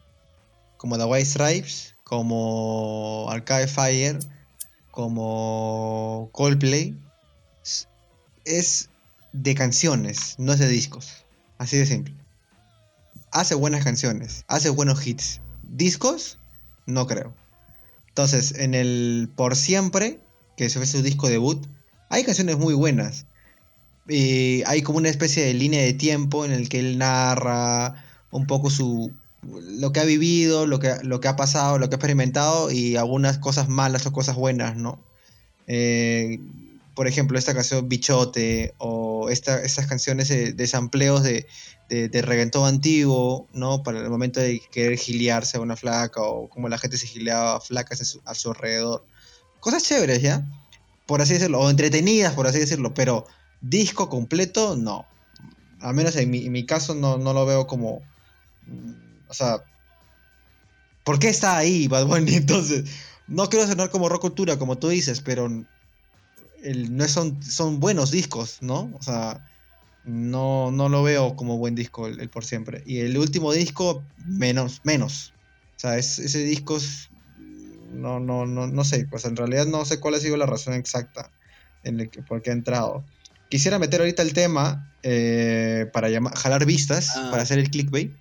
[0.76, 4.20] como The White Stripes, como Arcade Fire,
[4.92, 6.96] como Coldplay.
[8.44, 8.90] Es
[9.32, 11.26] de canciones, no es de discos.
[11.58, 12.14] Así de simple.
[13.32, 15.40] Hace buenas canciones, hace buenos hits.
[15.64, 16.38] Discos,
[16.86, 17.34] no creo.
[18.18, 20.18] Entonces, en el Por Siempre,
[20.56, 21.64] que fue su disco debut,
[22.08, 23.26] hay canciones muy buenas.
[24.08, 28.48] Y hay como una especie de línea de tiempo en el que él narra un
[28.48, 29.12] poco su,
[29.44, 32.96] lo que ha vivido, lo que, lo que ha pasado, lo que ha experimentado y
[32.96, 35.00] algunas cosas malas o cosas buenas, ¿no?
[35.68, 36.40] Eh,
[36.98, 41.46] por ejemplo, esta canción Bichote o esta, estas canciones de, sampleos de,
[41.88, 43.84] de, reggaetón antiguo, ¿no?
[43.84, 47.60] Para el momento de querer giliarse a una flaca o como la gente se gileaba
[47.60, 49.06] flacas a su, alrededor.
[49.60, 50.44] Cosas chéveres, ¿ya?
[51.06, 53.28] Por así decirlo, o entretenidas, por así decirlo, pero
[53.60, 55.06] disco completo, no.
[55.78, 58.02] Al menos en mi, en mi caso no, no lo veo como
[59.28, 59.62] o sea,
[61.04, 62.90] ¿por qué está ahí Bad Bunny entonces?
[63.28, 65.48] No quiero sonar como rock cultura, como tú dices, pero
[66.62, 68.90] no son, son buenos discos, ¿no?
[68.98, 69.46] O sea,
[70.04, 72.82] no, no lo veo como buen disco el, por siempre.
[72.86, 75.32] Y el último disco, menos, menos.
[75.76, 76.78] O sea, ese disco
[77.92, 80.74] no, no, no, no sé, pues en realidad no sé cuál ha sido la razón
[80.74, 81.30] exacta
[81.84, 83.04] en el que, por qué ha entrado.
[83.48, 87.28] Quisiera meter ahorita el tema eh, para jalar vistas, ah.
[87.30, 88.12] para hacer el clickbait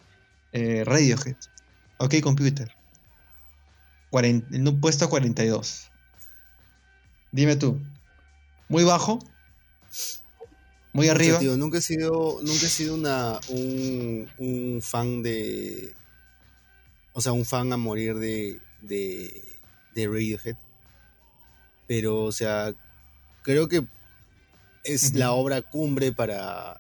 [0.54, 1.36] eh, Radiohead.
[1.97, 2.71] Ok, computer.
[4.12, 5.91] en un puesto 42.
[7.32, 7.82] Dime tú.
[8.70, 9.20] ¿Muy bajo?
[10.94, 11.40] ¿Muy arriba?
[11.58, 15.94] nunca he sido, nunca he sido una, un, fan de.
[17.14, 19.44] O sea, un fan a morir de, de,
[19.94, 20.56] de Radiohead.
[21.88, 22.74] Pero, o sea,
[23.44, 23.86] creo que
[24.84, 26.80] es la obra cumbre para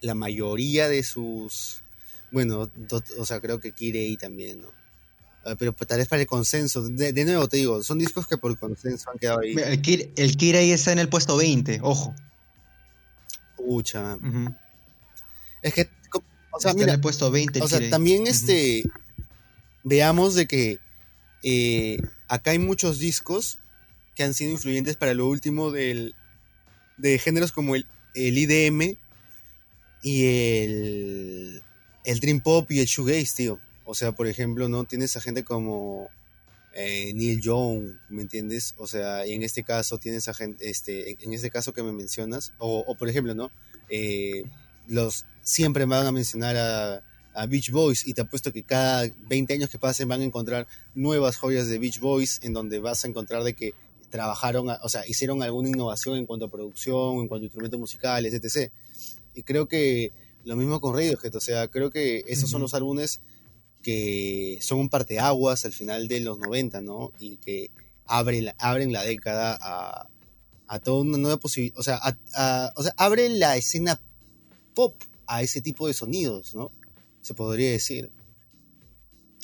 [0.00, 1.82] la mayoría de sus
[2.30, 2.70] bueno,
[3.18, 4.77] o sea, creo que Kirei también, ¿no?
[5.48, 6.82] Ah, pero tal vez para el consenso.
[6.82, 9.54] De, nuevo te digo, son discos que por consenso han quedado ahí.
[10.16, 12.14] El, Kirei está en el puesto 20, ojo.
[13.56, 14.18] Pucha.
[15.62, 15.88] Es que,
[16.50, 17.62] o sea, está en el puesto 20.
[17.62, 18.84] o sea, también este.
[19.84, 20.78] Veamos de que
[21.42, 23.58] eh, acá hay muchos discos
[24.14, 26.14] que han sido influyentes para lo último del,
[26.98, 28.96] de géneros como el, el IDM
[30.02, 31.62] y el
[32.08, 33.60] el Dream Pop y el Shoegaze, tío.
[33.90, 34.84] O sea, por ejemplo, ¿no?
[34.84, 36.10] Tienes a gente como
[36.74, 38.74] eh, Neil Young, ¿me entiendes?
[38.76, 41.90] O sea, y en este caso tienes a gente, este, en este caso que me
[41.90, 43.50] mencionas, o, por ejemplo, ¿no?
[43.88, 44.44] Eh,
[44.88, 49.54] los siempre van a mencionar a, a, Beach Boys y te apuesto que cada 20
[49.54, 53.08] años que pasen van a encontrar nuevas joyas de Beach Boys en donde vas a
[53.08, 53.72] encontrar de que
[54.10, 58.34] trabajaron, o sea, hicieron alguna innovación en cuanto a producción, en cuanto a instrumentos musicales,
[58.34, 58.70] etc.
[59.32, 60.12] Y creo que
[60.44, 63.20] lo mismo con Radiohead, o sea, creo que esos son los álbumes
[63.88, 67.10] que son un parteaguas al final de los 90, ¿no?
[67.18, 67.70] Y que
[68.04, 70.10] abren, abren la década a,
[70.66, 71.98] a toda una nueva posibilidad, o sea,
[72.76, 73.98] o sea, abren la escena
[74.74, 74.94] pop
[75.26, 76.70] a ese tipo de sonidos, ¿no?
[77.22, 78.10] Se podría decir.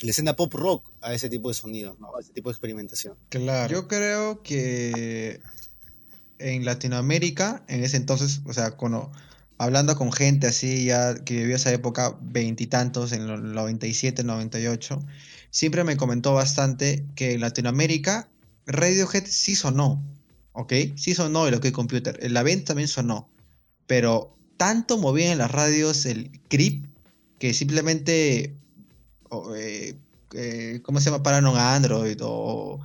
[0.01, 2.15] La escena pop rock a ese tipo de sonidos, ¿no?
[2.15, 3.17] A ese tipo de experimentación.
[3.29, 3.73] Claro.
[3.73, 5.39] Yo creo que
[6.37, 9.11] en Latinoamérica, en ese entonces, o sea, cuando
[9.57, 14.99] hablando con gente así ya que vivió esa época, veintitantos, en el 97, 98,
[15.49, 18.29] siempre me comentó bastante que en Latinoamérica
[18.65, 20.03] Radiohead sí sonó,
[20.53, 20.73] ¿ok?
[20.95, 23.29] Sí sonó el OK Computer, el venta también sonó,
[23.87, 26.85] pero tanto movía en las radios el creep
[27.39, 28.57] que simplemente,
[29.55, 29.95] eh,
[30.33, 31.23] eh, ¿cómo se llama?
[31.23, 32.79] Paranon Android o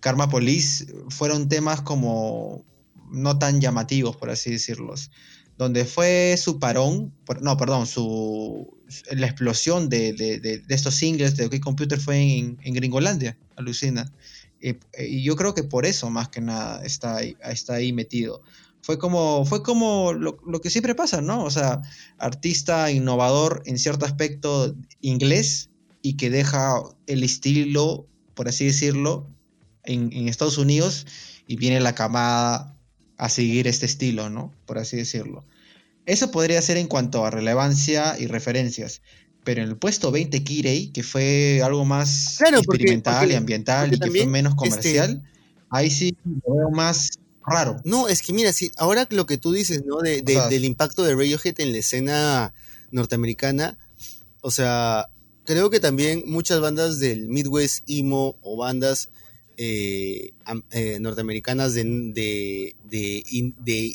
[0.00, 2.64] Karma Police fueron temas como
[3.10, 5.10] no tan llamativos, por así decirlos
[5.58, 8.76] donde fue su parón, no, perdón, su,
[9.10, 14.12] la explosión de, estos singles de OK Computer fue en, Gringolandia, alucina.
[14.60, 18.42] Y, yo creo que por eso más que nada está ahí, está ahí metido.
[18.82, 21.42] Fue como, fue como lo, que siempre pasa, ¿no?
[21.42, 21.80] O sea,
[22.18, 25.70] artista innovador en cierto aspecto inglés
[26.02, 29.26] y que deja el estilo, por así decirlo,
[29.84, 31.06] en, en Estados Unidos
[31.48, 32.75] y viene la camada
[33.16, 34.52] a seguir este estilo, ¿no?
[34.66, 35.44] Por así decirlo.
[36.06, 39.02] Eso podría ser en cuanto a relevancia y referencias.
[39.44, 44.10] Pero en el puesto 20 Kirei, que fue algo más experimental y ambiental y que
[44.10, 45.22] fue menos este comercial,
[45.70, 47.10] ahí sí lo veo más
[47.46, 47.80] raro.
[47.84, 49.98] No, es que mira, si ahora lo que tú dices, ¿no?
[50.00, 52.52] del impacto de Radiohead en la escena
[52.90, 53.78] norteamericana,
[54.40, 55.08] o sea,
[55.44, 59.10] creo que también muchas bandas del Midwest emo o bandas
[59.56, 60.32] eh,
[60.70, 61.82] eh, norteamericanas de,
[62.14, 62.74] de,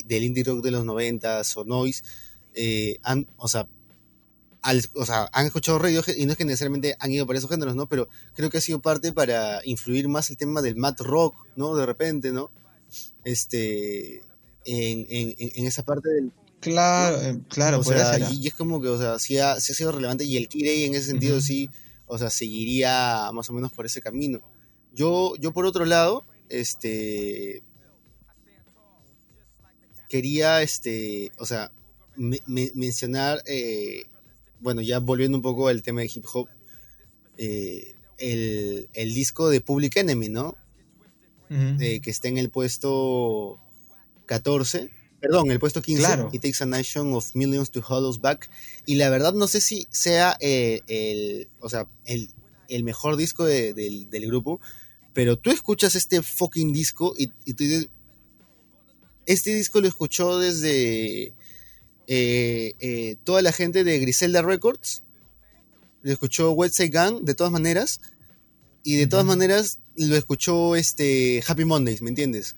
[0.06, 2.04] del indie rock de los 90 o noise,
[2.54, 3.68] eh, han, o sea,
[4.96, 7.76] o sea, han escuchado radio y no es que necesariamente han ido por esos géneros,
[7.76, 7.88] ¿no?
[7.88, 11.76] Pero creo que ha sido parte para influir más el tema del mat rock, ¿no?
[11.76, 12.52] De repente, ¿no?
[13.24, 14.22] Este,
[14.66, 16.32] en, en, esa parte del...
[16.60, 20.38] Claro, claro, o sea, y, es como que, o sea, sí ha, sido relevante y
[20.38, 21.72] el Kirei en ese sentido sí,
[22.06, 24.42] o sea, seguiría más o menos por ese camino.
[24.94, 27.64] Yo, yo por otro lado, este,
[30.10, 31.72] quería, este, o sea,
[32.16, 34.06] mencionar, eh,
[34.60, 36.48] bueno, ya volviendo un poco al tema de hip hop,
[37.38, 40.56] eh, el, el disco de Public Enemy, ¿no?
[41.82, 43.60] Eh, que está en el puesto
[44.26, 46.30] 14, perdón, el puesto 15, Claro.
[46.32, 48.50] It Takes a Nation of Millions to Hold Us Back.
[48.86, 52.30] Y la verdad no sé si sea eh, el, o sea, el,
[52.70, 54.62] el mejor disco de- del, del grupo,
[55.14, 57.88] pero tú escuchas este fucking disco y, y tú dices,
[59.26, 61.34] este disco lo escuchó desde
[62.08, 65.04] eh, eh, toda la gente de Griselda Records,
[66.04, 68.02] lo escuchó Website Gang de todas maneras,
[68.84, 72.56] y de todas maneras lo escuchó este Happy Mondays, ¿me entiendes?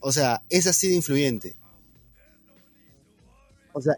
[0.00, 1.56] O sea, es así de influyente.
[3.72, 3.94] O sea,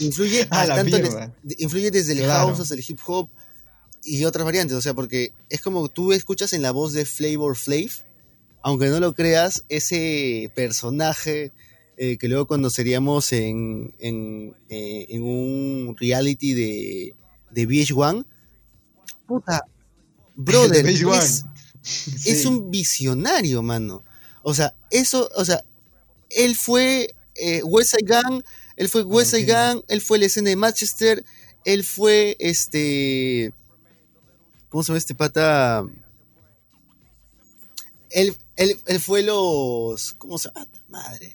[0.00, 1.14] influye, A tanto des-
[1.58, 2.48] influye desde el Claro.
[2.48, 3.28] house hasta el hip hop
[4.04, 4.76] y otras variantes.
[4.76, 7.90] O sea, porque es como tú escuchas en la voz de Flavor Flav,
[8.62, 11.52] aunque no lo creas, ese personaje
[11.96, 17.14] eh, que luego conoceríamos en, en, eh, en un reality de,
[17.50, 18.24] de VH1.
[19.26, 19.62] Puta,
[20.34, 21.44] brother, VH1.
[21.82, 24.02] es, es un visionario, mano.
[24.42, 25.62] O sea, eso, o sea,
[26.30, 28.42] él fue eh, West Side Gang,
[28.76, 29.62] él fue West Side entiendo.
[29.62, 31.24] Gang, él fue la escena de Manchester,
[31.64, 33.52] él fue este.
[34.74, 35.84] ¿Cómo se llama este pata?
[38.10, 40.14] Él, él, él fue los.
[40.18, 40.66] ¿Cómo se llama?
[40.88, 41.32] Madre.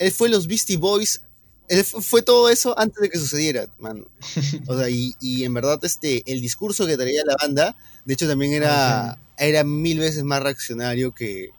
[0.00, 1.22] Él fue los Beastie Boys.
[1.68, 4.06] Él fu- fue todo eso antes de que sucediera, mano.
[4.66, 8.26] O sea, y, y en verdad, este, el discurso que traía la banda, de hecho,
[8.26, 11.50] también era, era mil veces más reaccionario que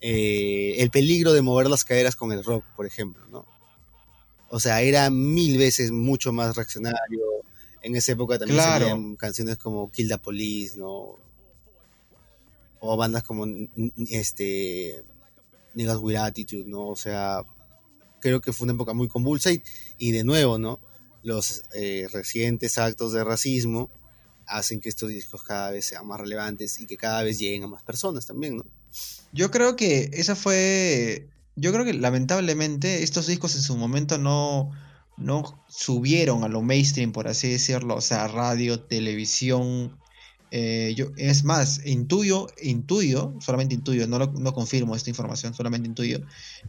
[0.00, 3.46] eh, el peligro de mover las caderas con el rock, por ejemplo, ¿no?
[4.48, 7.26] O sea, era mil veces mucho más reaccionario.
[7.82, 8.86] En esa época también Claro.
[8.88, 11.16] salían canciones como Kill the Police, ¿no?
[12.80, 13.46] O bandas como
[14.08, 15.02] este
[15.74, 16.88] Niggas with Attitude, ¿no?
[16.88, 17.42] O sea,
[18.20, 19.62] creo que fue una época muy convulsa y,
[19.98, 20.80] y de nuevo, ¿no?
[21.22, 23.90] Los eh, recientes actos de racismo
[24.46, 27.66] hacen que estos discos cada vez sean más relevantes y que cada vez lleguen a
[27.68, 28.64] más personas también, ¿no?
[29.32, 31.28] Yo creo que esa fue.
[31.56, 34.72] Yo creo que lamentablemente estos discos en su momento no,
[35.20, 37.96] no subieron a lo mainstream, por así decirlo.
[37.96, 39.96] O sea, radio, televisión.
[40.52, 45.86] eh, yo, es más, intuyo, intuyo, solamente intuyo, no, lo- no confirmo esta información, solamente
[45.88, 46.18] intuyo,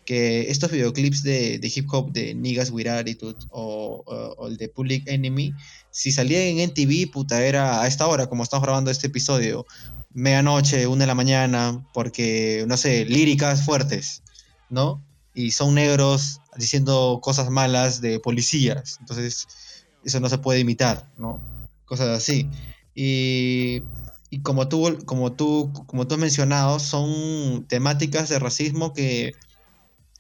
[0.06, 5.08] que estos videoclips de, hip hop de Niggas with Attitude o, o- el de Public
[5.08, 5.56] Enemy,
[5.90, 9.66] si salían en NTV, puta, era a esta hora, como estamos grabando este episodio,
[10.14, 14.22] medianoche, una de la mañana, porque, no sé, líricas fuertes,
[14.70, 15.04] ¿no?
[15.34, 18.98] Y son negros diciendo cosas malas de policías.
[19.00, 19.48] Entonces,
[20.04, 21.42] eso no se puede imitar, ¿no?
[21.86, 22.50] Cosas así.
[22.96, 23.84] Y,
[24.30, 29.34] y como, tú, como, tú, como tú has mencionado, son temáticas de racismo que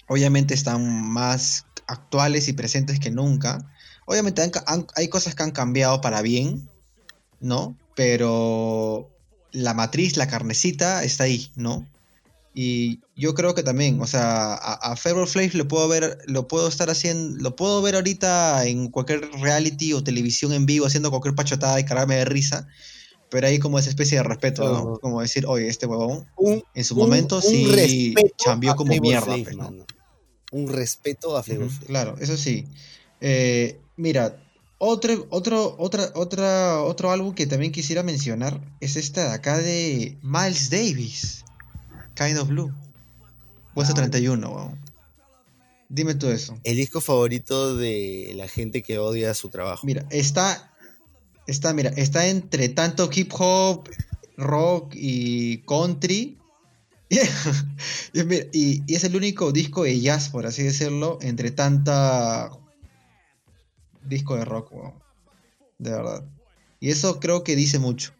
[0.07, 3.59] obviamente están más actuales y presentes que nunca.
[4.05, 4.41] Obviamente
[4.95, 6.69] hay cosas que han cambiado para bien,
[7.39, 7.77] ¿no?
[7.95, 9.09] Pero
[9.51, 11.87] la matriz, la carnecita, está ahí, ¿no?
[12.53, 16.47] Y yo creo que también, o sea, a, a Flavor Flav lo puedo ver, lo
[16.49, 21.09] puedo estar haciendo, lo puedo ver ahorita en cualquier reality o televisión en vivo haciendo
[21.11, 22.67] cualquier pachotada y cargarme de risa,
[23.29, 24.99] pero hay como esa especie de respeto, ¿no?
[24.99, 28.13] Como decir, oye, este huevón Un, en su un- momento un sí
[28.69, 29.57] a como Flavor mierda, pues.
[30.51, 31.87] Un respeto a Flavor Flav.
[31.87, 32.67] Claro, eso sí.
[33.21, 34.43] Eh, mira,
[34.77, 40.17] otro, otro, otra, otra, otro álbum que también quisiera mencionar es esta de acá de
[40.21, 41.45] Miles Davis,
[42.21, 42.71] Kind of Blue.
[43.73, 43.95] Puesto Ah.
[43.95, 44.79] 31, weón.
[45.89, 46.57] Dime tú eso.
[46.63, 49.85] El disco favorito de la gente que odia su trabajo.
[49.85, 50.71] Mira, está,
[51.47, 53.89] está, mira, está entre tanto hip hop,
[54.37, 56.37] rock y country.
[58.13, 62.51] y, mira, y- y es el único disco de jazz, por así decirlo, entre tanta
[64.03, 64.71] disco de rock.
[65.77, 66.23] De verdad.
[66.79, 68.13] Y eso creo que dice mucho.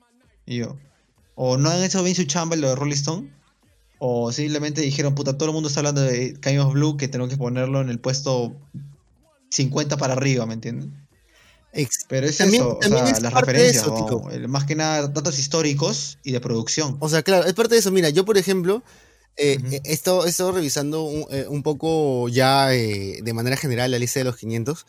[0.46, 0.78] Y yo.
[1.36, 3.41] O no han hecho bien su chamba lo de Rolling Stone.
[4.04, 7.38] O simplemente dijeron, puta, todo el mundo está hablando de of Blue, que tengo que
[7.38, 8.56] ponerlo en el puesto
[9.52, 11.08] 50 para arriba, ¿me entienden?
[11.72, 13.86] Ex- Pero es También- eso, o también sea, es las referencias.
[14.32, 16.98] El- más que nada datos históricos y de producción.
[17.00, 17.92] O sea, claro, es parte de eso.
[17.92, 18.82] Mira, yo, por ejemplo,
[19.38, 23.92] eh, he, estado, he estado revisando un, eh, un poco ya eh, de manera general
[23.92, 24.88] la lista de los 500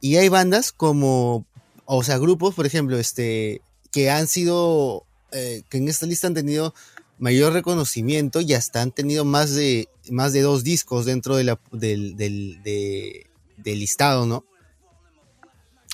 [0.00, 1.46] y hay bandas como,
[1.84, 6.34] o sea, grupos, por ejemplo, este, que han sido, eh, que en esta lista han
[6.34, 6.74] tenido
[7.18, 11.60] mayor reconocimiento y hasta han tenido más de, más de dos discos dentro de la,
[11.72, 13.26] del, del, de-
[13.56, 14.44] del listado, ¿no?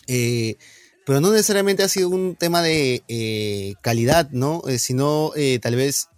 [0.07, 0.57] Eh,
[1.07, 4.63] pero no necesariamente ha sido un tema de eh, calidad, ¿no?
[4.69, 6.09] Eh, sino eh, tal vez,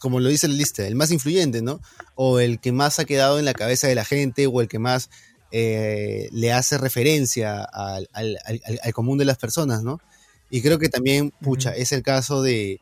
[0.00, 1.80] como lo dice la lista, el más influyente, ¿no?
[2.14, 4.78] O el que más ha quedado en la cabeza de la gente, o el que
[4.78, 5.10] más
[5.52, 10.00] le hace referencia al, al- al- al común de las personas, ¿no?
[10.48, 12.80] Y creo que también, pucha, es el caso de,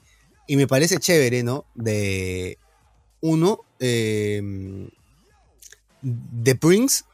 [0.48, 1.66] y me parece chévere, ¿no?
[1.76, 2.58] De
[3.20, 4.88] uno, eh,
[6.42, 7.04] The Prince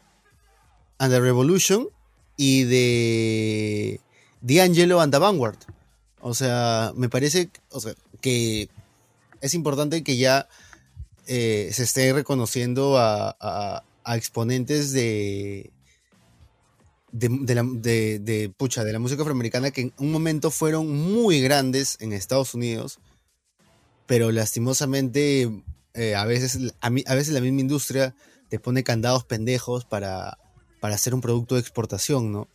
[0.98, 1.88] and the Revolution
[2.36, 4.00] y de
[4.40, 5.58] D'Angelo and the Vanguard.
[6.20, 8.68] O sea, me parece o sea, que
[9.40, 10.48] es importante que ya
[11.26, 15.70] eh, se esté reconociendo a, exponentes de,
[17.10, 22.12] de, de, pucha, de la música afroamericana que en un momento fueron muy grandes en
[22.12, 23.00] Estados Unidos,
[24.06, 25.50] pero lastimosamente
[25.94, 28.14] eh, a, veces, a, a, veces la misma industria
[28.48, 30.38] te pone candados pendejos para,
[30.80, 32.48] para hacer un producto de exportación, ¿no?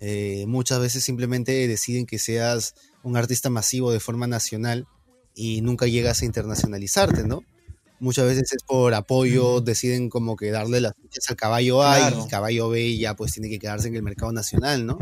[0.00, 4.86] Eh, muchas veces simplemente deciden que seas un artista masivo de forma nacional
[5.34, 7.42] y nunca llegas a internacionalizarte, ¿no?
[7.98, 12.14] Muchas veces es por apoyo, deciden como que darle las fichas al caballo A y
[12.14, 14.98] el caballo B ya pues tiene que quedarse en el mercado nacional, ¿no?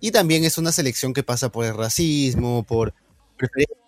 [0.00, 2.94] Y también es una selección que pasa por el racismo, por
[3.36, 3.85] preferencias,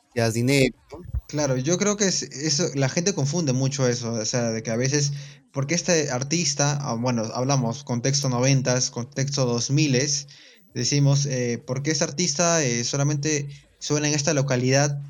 [1.29, 4.71] Claro, yo creo que es, eso, la gente confunde mucho eso, o sea, de que
[4.71, 5.13] a veces,
[5.53, 10.29] porque este artista, ah, bueno, hablamos contexto noventas, contexto dos miles,
[10.75, 15.01] decimos, eh, porque este artista eh, solamente suena en esta localidad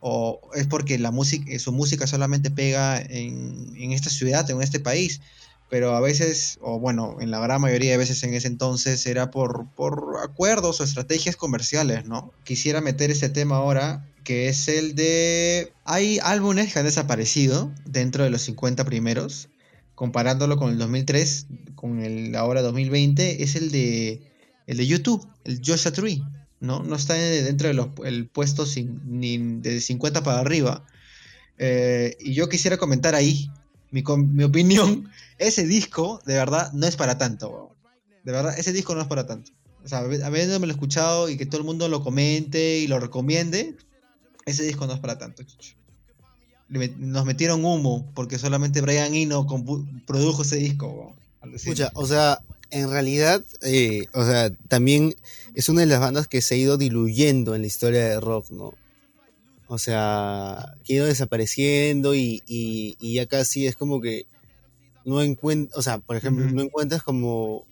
[0.00, 4.80] o es porque la música, su música solamente pega en, en, esta ciudad, en este
[4.80, 5.20] país.
[5.70, 9.30] Pero a veces, o bueno, en la gran mayoría de veces en ese entonces era
[9.30, 12.32] por, por acuerdos o estrategias comerciales, ¿no?
[12.44, 15.72] Quisiera meter este tema ahora, que es el de...
[15.84, 19.50] Hay álbumes que han desaparecido dentro de los 50 primeros,
[19.94, 24.22] comparándolo con el 2003, con el ahora 2020, es el de,
[24.66, 26.22] el de YouTube, el Joshua Tree.
[26.60, 26.82] ¿no?
[26.82, 30.84] No está dentro del puesto sin, ni de 50 para arriba.
[31.58, 33.50] Eh, y yo quisiera comentar ahí
[33.90, 35.10] mi, mi, opinión.
[35.38, 37.70] Ese disco, de verdad, no es para tanto.
[38.24, 39.52] De verdad, ese disco no es para tanto.
[39.84, 43.76] O sea, habiéndome lo escuchado y que todo el mundo lo comente y lo recomiende,
[44.44, 45.44] ese disco no es para tanto.
[46.68, 49.46] Nos metieron humo porque solamente Brian Eno
[50.06, 51.14] produjo ese disco.
[51.54, 55.14] Escucha, o sea, en realidad, eh, o sea, también
[55.54, 58.50] es una de las bandas que se ha ido diluyendo en la historia de rock,
[58.50, 58.74] ¿no?
[59.68, 64.26] O sea, que ha ido desapareciendo y, y, y ya casi es como que
[65.04, 66.54] no encuentras, o sea, por ejemplo, uh -huh.
[66.54, 67.66] no encuentras como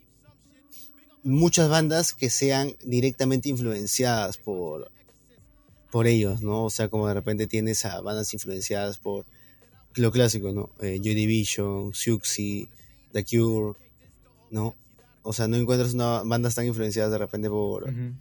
[1.22, 4.90] muchas bandas que sean directamente influenciadas por,
[5.90, 6.64] por ellos, ¿no?
[6.64, 9.24] O sea, como de repente tienes a bandas influenciadas por
[9.94, 10.70] lo clásico, ¿no?
[10.80, 12.68] Eh, Joy Division, Siouxsie,
[13.12, 13.78] The Cure,
[14.50, 14.74] ¿no?
[15.22, 18.14] O sea, no encuentras una bandas tan influenciadas de repente por, uh -huh.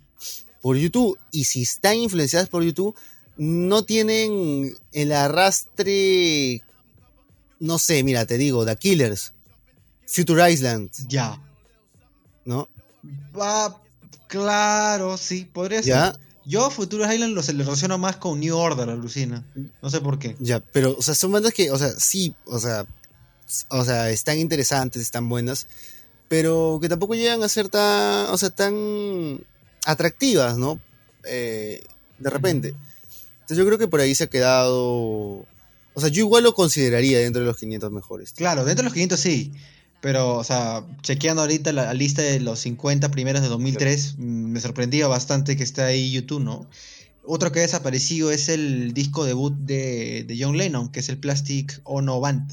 [0.62, 1.18] por YouTube.
[1.32, 2.96] Y si están influenciadas por YouTube,
[3.38, 6.64] no tienen el arrastre.
[7.60, 9.34] No sé, mira, te digo, The Killers,
[10.06, 10.92] Future Island.
[11.08, 11.42] Ya.
[12.44, 12.68] ¿No?
[13.38, 13.82] Va,
[14.28, 16.12] claro, sí, podría ¿Ya?
[16.12, 16.20] ser.
[16.46, 19.44] Yo Future Island lo relaciono más con New Order, alucina.
[19.82, 20.36] No sé por qué.
[20.40, 22.86] Ya, pero, o sea, son bandas que, o sea, sí, o sea,
[23.70, 25.68] o sea, están interesantes, están buenas,
[26.28, 29.44] pero que tampoco llegan a ser tan, o sea, tan
[29.86, 30.80] atractivas, ¿no?
[31.24, 31.84] Eh,
[32.20, 32.76] de repente.
[33.46, 35.46] Entonces yo creo que por ahí se ha quedado...
[35.94, 38.32] O sea, yo igual lo consideraría dentro de los 500 mejores.
[38.34, 39.54] Claro, dentro de los 500 sí.
[40.02, 44.30] Pero, o sea, chequeando ahorita la, lista de los 50 primeros de 2003, claro.
[44.30, 46.68] me sorprendía bastante que esté ahí YouTube, ¿no?
[47.24, 51.18] Otro que ha desaparecido es el disco debut de, de John Lennon, que es el
[51.18, 52.52] Plastic Ono Band,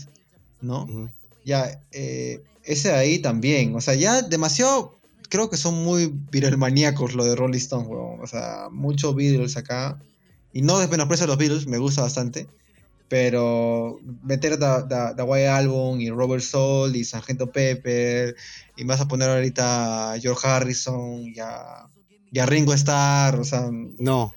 [0.61, 0.85] ¿no?
[0.85, 1.11] Uh -huh.
[1.45, 3.75] Ya, eh, ese de ahí también.
[3.75, 4.99] O sea, ya demasiado.
[5.29, 8.21] Creo que son muy viralmaníacos lo de Rolling Stone, weón.
[8.21, 9.99] O sea, muchos Beatles acá.
[10.53, 12.47] Y no desmenosprecio a los Beatles, me gusta bastante.
[13.09, 18.35] Pero meter The White Album y Robert Soul y Sargento Pepper.
[18.77, 21.89] Y vas a poner ahorita a George Harrison y a,
[22.31, 23.39] y a Ringo Starr.
[23.39, 23.69] O sea.
[23.99, 24.35] No.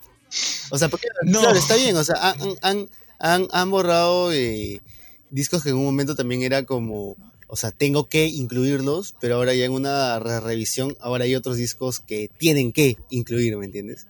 [0.72, 1.08] O sea, porque.
[1.24, 1.40] no.
[1.40, 1.96] Claro, está bien.
[1.96, 4.82] O sea, han, han, han, han borrado eh,
[5.30, 7.16] discos que en un momento también era como
[7.48, 11.58] o sea, tengo que incluirlos, pero ahora ya en una re revisión, ahora hay otros
[11.58, 14.08] discos que tienen que incluir, ¿me entiendes?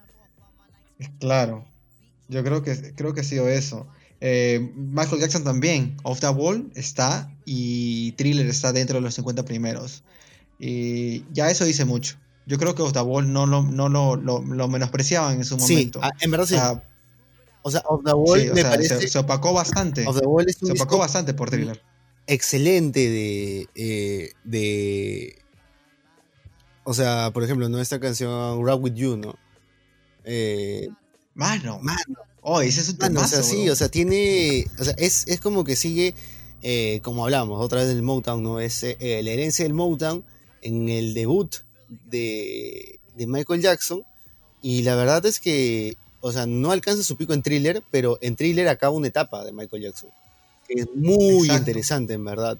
[1.20, 1.66] Claro,
[2.28, 3.88] yo creo que, creo que ha sido eso.
[4.22, 9.46] Eh, Michael Jackson también, Off the Wall está y Thriller está dentro de los 50
[9.46, 10.04] primeros.
[10.60, 12.18] Y ya eso dice mucho.
[12.46, 15.58] Yo creo que Off the Wall no, no, no lo, lo, lo menospreciaban en su
[15.58, 16.00] momento.
[16.02, 16.56] Sí, en verdad sí.
[16.56, 16.84] O sea,
[17.64, 19.00] o sea Off the Wall sí, me sea, parece...
[19.02, 20.06] se, se, opacó bastante.
[20.08, 21.82] Off the Wall se opacó bastante por Thriller
[22.28, 25.38] excelente de, eh, de.
[26.84, 27.80] O sea, por ejemplo, ¿no?
[27.80, 29.36] Esta canción Rock With You, ¿no?
[30.24, 30.90] Eh,
[31.36, 32.20] mano, mano.
[32.42, 34.66] Oh, ese es un mano, temazo, O sea, sí, o sea, tiene.
[34.80, 36.16] O sea, es, es como que sigue.
[36.62, 38.60] Eh, como hablamos otra vez del Motown, ¿no?
[38.60, 40.26] Es eh, la herencia del Motown
[40.64, 41.58] en el debut
[42.10, 44.04] de, de Michael Jackson.
[44.62, 48.36] Y la verdad es que, o sea, no alcanza su pico en thriller, pero en
[48.36, 50.10] thriller acaba una etapa de Michael Jackson.
[50.68, 51.58] Que es muy Exacto.
[51.60, 52.58] interesante, en verdad.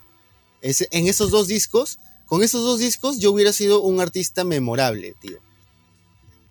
[0.62, 1.98] Es, en esos dos discos,
[2.28, 5.40] con esos dos discos, yo hubiera sido un artista memorable, tío.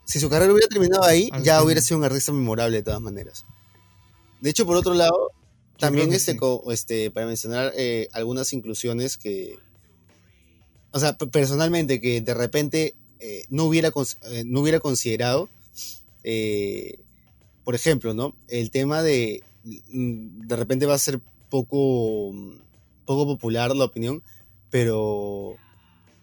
[0.04, 3.44] Si su carrera hubiera terminado ahí, ya hubiera sido un artista memorable de todas maneras.
[4.40, 5.30] De hecho, por otro lado,
[5.78, 6.38] también este, sí.
[6.38, 9.58] co- este, para mencionar eh, algunas inclusiones que,
[10.92, 13.90] o sea, personalmente que de repente eh, no, hubiera
[14.30, 15.48] eh, no hubiera considerado,
[17.64, 18.36] por ejemplo, ¿no?
[18.48, 22.32] El tema de, mm, de repente va a ser poco,
[23.06, 24.22] poco popular la opinión,
[24.70, 25.56] pero,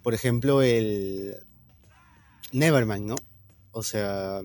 [0.03, 1.38] por ejemplo, el
[2.51, 3.15] Nevermind, ¿no?
[3.72, 4.41] O sea,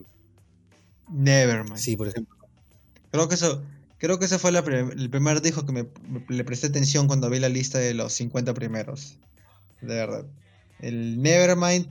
[1.09, 1.79] Nevermind.
[1.79, 2.37] sí, por ejemplo.
[3.11, 3.62] Creo que eso,
[3.99, 5.87] creo que ese fue la prim- el primer disco que me,
[6.29, 9.16] le presté atención cuando vi la lista de los 50 primeros.
[9.81, 10.24] De verdad.
[10.81, 11.87] El Nevermind,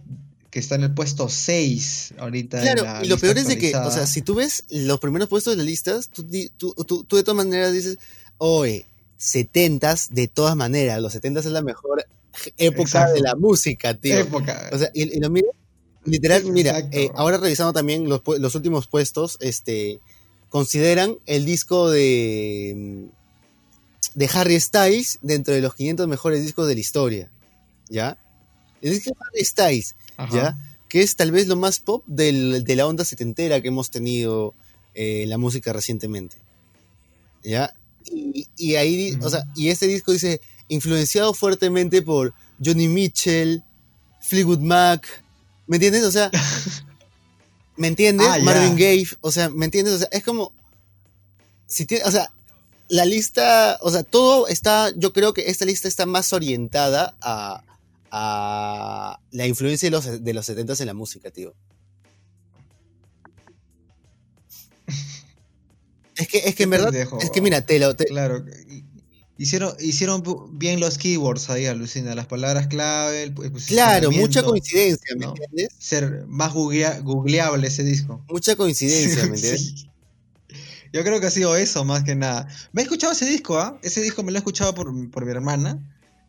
[0.51, 2.57] que está en el puesto 6 ahorita.
[2.59, 4.63] en Claro, la y lo lista peor es de que, o sea, si tú ves
[4.69, 6.25] los primeros puestos de las listas, tú,
[6.57, 7.97] tú, tú- tú de todas maneras dices,
[8.38, 8.86] oye,
[9.19, 12.05] 70s de todas maneras, los 70s es la mejor
[12.57, 13.13] época Exacto.
[13.15, 14.19] de la música, tío.
[14.19, 14.69] Época.
[14.73, 15.47] O sea, y, y lo miro,
[16.06, 19.99] literal, mira, eh, ahora revisando también los, últimos puestos, este,
[20.49, 26.76] consideran el disco de, mm, de Harry Styles dentro de los 500 mejores discos de
[26.76, 27.32] la historia,
[27.89, 28.18] ¿ya?
[28.82, 30.36] El disco de Harry Styles, Ajá.
[30.36, 30.58] ¿ya?
[30.88, 34.53] Que es tal vez lo más pop del- de la onda setentera que hemos tenido
[34.93, 36.38] eh, la música recientemente.
[37.43, 37.74] ¿Ya?
[38.06, 40.39] Y, y ahí, o sea, y este disco dice,
[40.70, 42.34] influenciado fuertemente por
[42.64, 43.62] Johnny Mitchell,
[44.22, 45.24] Fleetwood Mac,
[45.68, 46.03] ¿me entiendes?
[46.03, 46.30] O sea,
[47.78, 48.28] ¿me entiendes?
[48.30, 48.38] Ah.
[48.41, 49.93] Marvin Gaye, o sea, ¿me entiendes?
[49.95, 50.53] O sea, es como,
[51.68, 52.32] si tiene, o sea,
[52.88, 57.63] la lista, o sea, todo está, yo creo que esta lista está más orientada a,
[58.11, 61.53] a la influencia de los, de los 70 en la música, tío.
[66.18, 67.20] Es que, es que Qué en verdad, pendejo.
[67.20, 68.45] es que mira, te lo, te- Claro.
[69.38, 70.23] Y- Hicieron, hicieron
[70.57, 72.15] bien los keywords ahí, alucina.
[72.15, 73.23] Las palabras clave.
[73.23, 73.33] el,
[73.67, 75.33] claro, mucha coincidencia, ¿me ¿no?
[75.36, 75.69] entiendes?
[75.77, 78.23] Ser más googlea- googleable ese disco.
[78.29, 79.73] Mucha coincidencia, ¿me entiendes?
[79.86, 79.89] Sí.
[80.93, 82.47] Yo creo que ha sido eso más que nada.
[82.71, 83.77] Me he escuchado ese disco, ¿ah?
[83.83, 85.77] Ese disco me lo he escuchado por, por mi hermana,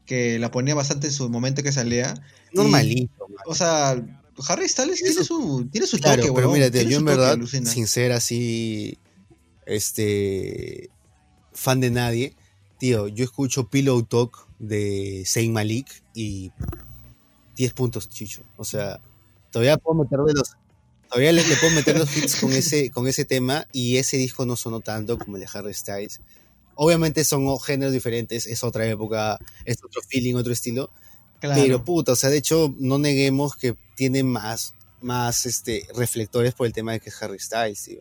[0.07, 2.15] que la ponía bastante en su momento que salía.
[2.53, 3.39] Normalito, man.
[3.47, 4.03] O sea,
[4.49, 7.71] Harry Styles tiene su, tiene su Claro, toque, pero tiene yo en verdad, alucina.
[7.71, 8.99] sin ser así,
[9.67, 10.91] este,
[11.53, 12.35] fan de nadie,
[12.79, 16.51] tío, yo escucho Pillow Talk de Saint Malik y
[17.57, 18.43] 10 puntos, chicho.
[18.57, 19.01] O sea,
[19.51, 20.57] todavía puedo meterle los,
[21.09, 24.45] todavía le, le puedo meter los hits con ese, con ese tema y ese disco
[24.47, 26.21] no sonó tanto como el de Harry Styles.
[26.75, 30.91] Obviamente son géneros diferentes, es otra época, es otro feeling, otro estilo,
[31.41, 31.61] Claro.
[31.63, 36.67] pero puta, o sea, de hecho, no neguemos que tiene más, más este, reflectores por
[36.67, 38.01] el tema de que es Harry Styles, tío.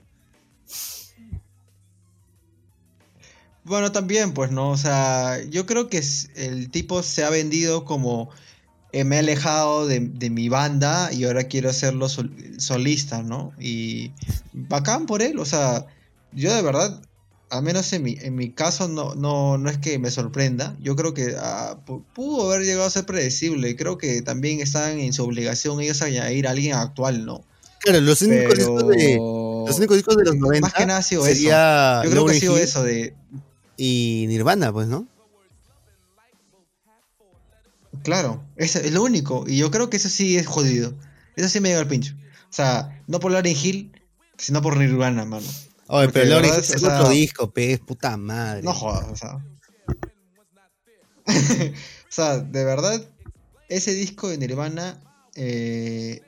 [3.66, 4.70] Bueno, también, pues, ¿no?
[4.72, 6.02] O sea, yo creo que
[6.36, 8.30] el tipo se ha vendido como
[8.92, 13.52] eh, me he alejado de, de mi banda y ahora quiero hacerlo sol- solista, ¿no?
[13.60, 14.12] Y
[14.54, 15.86] bacán por él, o sea,
[16.32, 17.02] yo de verdad,
[17.50, 20.76] al menos en mi, en mi caso, no, no, no es que me sorprenda.
[20.80, 23.70] Yo creo que ah, pu- pudo haber llegado a ser predecible.
[23.72, 27.44] y Creo que también están en su obligación ellos añadir a alguien actual, ¿no?
[27.82, 29.16] Claro, los únicos, discos, de,
[29.68, 31.36] los únicos discos de los 90 Más que nada ha sido eso.
[31.36, 33.16] sería Yo creo que ha sido Hill eso de,
[33.78, 35.08] y Nirvana, pues, ¿no?
[38.04, 39.46] Claro, eso es lo único.
[39.48, 40.94] Y yo creo que eso sí es jodido.
[41.36, 42.14] Eso sí me llega al pincho.
[42.50, 43.92] O sea, no por Lauryn Hill,
[44.38, 45.46] sino por Nirvana, mano.
[45.88, 48.62] Oye, Porque pero verdad Hill es- es o sea, otro disco, pez, puta madre.
[48.64, 49.38] No jodas, o sea.
[51.28, 51.74] o
[52.12, 53.04] sea, de verdad,
[53.70, 55.00] ese disco de Nirvana
[55.36, 56.22] eh,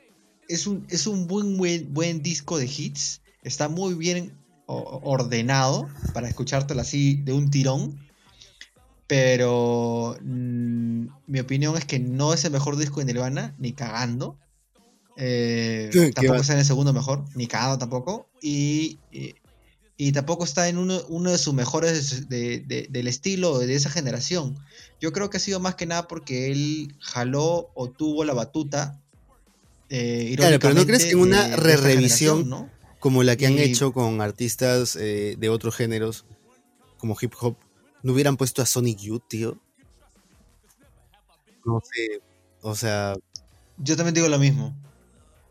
[0.48, 3.20] es, un, es un buen, buen, buen disco de hits.
[3.42, 4.32] Está muy bien
[4.74, 7.98] ordenado para escuchártelo así de un tirón.
[9.06, 14.38] Pero mm, mi opinión es que no es el mejor disco de Nirvana, ni cagando.
[15.16, 18.28] Eh, ¿Qué tampoco está en el segundo mejor, ni cagando tampoco.
[18.42, 19.34] Y, y,
[19.96, 23.88] y tampoco está en uno, uno de sus mejores de- de- del estilo de esa
[23.90, 24.56] generación.
[25.00, 29.00] Yo creo que ha sido más que nada porque él jaló o tuvo la batuta.
[29.88, 32.70] eh, Claro, pero ¿no crees que en una re-revisión ¿no?
[33.00, 36.24] Como la que han Y- hecho con artistas eh, de otros géneros,
[36.98, 37.56] como hip hop,
[38.02, 39.58] ¿no hubieran puesto a Sonic Youth, tío?
[41.64, 42.20] No sé,
[42.62, 43.14] o sea,
[43.78, 44.74] Yo también digo lo mismo.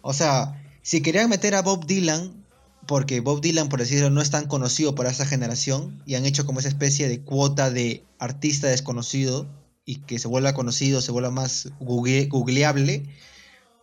[0.02, 2.46] O sea, si querían meter a Bob Dylan,
[2.86, 6.46] porque Bob Dylan, por decirlo, no es tan conocido para esa generación, y han hecho
[6.46, 9.48] como esa especie de cuota de artista desconocido,
[9.86, 13.06] y que se vuelva conocido, se vuelva más google- googleable,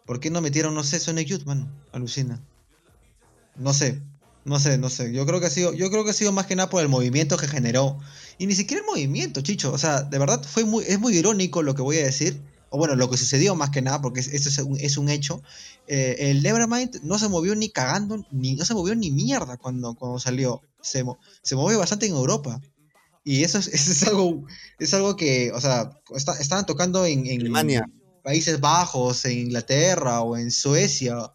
[0.05, 1.67] ¿por qué no metieron, no sé, Sonic Youth, mano?
[1.93, 2.43] Alucina.
[3.57, 4.02] No sé,
[4.44, 5.12] no sé, no sé.
[5.12, 6.88] Yo creo que ha sido, yo creo que ha sido más que nada por el
[6.88, 7.98] movimiento que generó.
[8.38, 9.72] Y ni siquiera el movimiento, Chicho.
[9.72, 12.40] O sea, de verdad fue muy, es muy irónico lo que voy a decir.
[12.68, 15.42] O bueno, lo que sucedió más que nada, porque eso es un, es un hecho.
[15.86, 19.94] Eh, el Nevermind no se movió ni cagando, ni no se movió ni mierda cuando,
[19.94, 20.61] cuando salió.
[20.82, 21.05] Se,
[21.42, 22.61] se movió bastante en Europa.
[23.22, 24.44] Y eso es, eso es algo,
[24.78, 25.92] es algo que, o sea,
[26.38, 27.88] estaban tocando en, en Alemania.
[28.22, 31.30] Países Bajos, en Inglaterra o en Suecia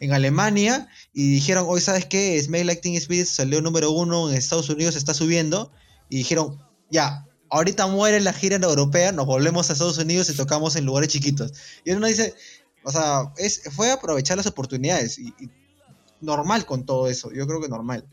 [0.00, 4.36] en Alemania y dijeron, hoy sabes qué, Smell Like Teen Spirit salió número uno en
[4.36, 5.72] Estados Unidos, está subiendo,
[6.08, 6.58] y dijeron,
[6.90, 11.08] ya, ahorita muere la gira europea, nos volvemos a Estados Unidos y tocamos en lugares
[11.08, 11.52] chiquitos.
[11.84, 12.34] Y uno dice,
[12.82, 15.32] o sea, es, fue aprovechar las oportunidades, y,
[16.20, 18.06] normal con todo eso, yo creo que normal.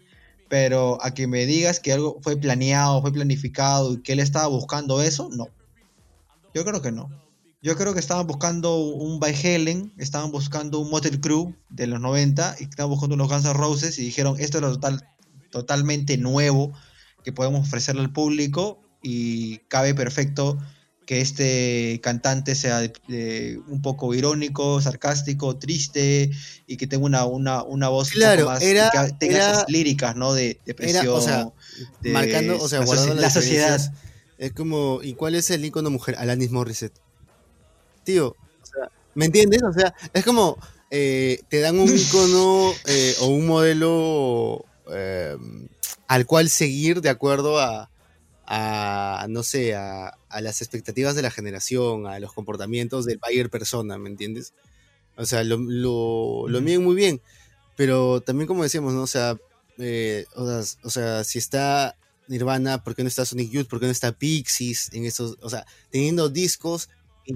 [0.49, 4.47] Pero a que me digas que algo fue planeado, fue planificado y que él estaba
[4.47, 5.47] buscando eso, no.
[6.53, 7.09] Yo creo que no.
[7.63, 11.99] Yo creo que estaban buscando un By Helen, estaban buscando un Motel Crew de los
[11.99, 15.07] 90 y estaban buscando unos Guns N' Roses y dijeron, esto es lo total,
[15.51, 16.73] totalmente nuevo
[17.23, 20.57] que podemos ofrecerle al público y cabe perfecto
[21.05, 22.81] que este cantante sea
[23.67, 26.31] un poco irónico, sarcástico, triste
[26.65, 30.33] y que tenga una, una, una voz claro, más, era, que tenga esas líricas, ¿no?
[30.33, 31.51] De depresión, o sea,
[32.01, 33.93] de marcando, o sea, la, guardando la sociedad.
[34.37, 36.15] Es como, ¿y cuál es el icono mujer?
[36.17, 36.99] Alanis Morissette.
[38.03, 39.61] Tío, o sea, ¿me entiendes?
[39.63, 40.57] O sea, es como,
[40.89, 45.37] eh, te dan un icono eh, o un modelo eh,
[46.07, 47.89] al cual seguir de acuerdo a,
[48.45, 53.49] a no sé, a, a, las expectativas de la generación, a los comportamientos del buyer
[53.49, 54.53] persona, ¿me entiendes?
[55.15, 57.21] O sea, lo, lo, lo miden muy bien,
[57.77, 59.03] pero también como decíamos, ¿no?
[59.03, 59.37] O sea,
[59.77, 61.95] eh, o sea, o sea, si está
[62.27, 63.67] Nirvana, ¿por qué no está Sonic Youth?
[63.67, 64.89] ¿Por qué no está Pixies?
[64.93, 66.89] En esos, o sea, teniendo discos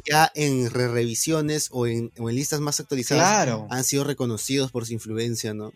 [0.04, 3.68] ya en re revisiones o en, o en, listas más actualizadas claro.
[3.70, 5.74] han sido reconocidos por su influencia, ¿no?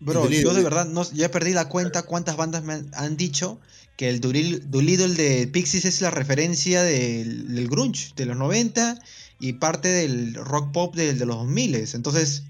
[0.00, 3.58] Bro, yo de verdad no, ya perdí la cuenta cuántas bandas me han, han dicho
[3.96, 8.96] que el Doolittle de Pixies es la referencia del, del, grunge de los 90
[9.40, 11.74] y parte del rock pop de, de los 2000.
[11.94, 12.44] Entonces,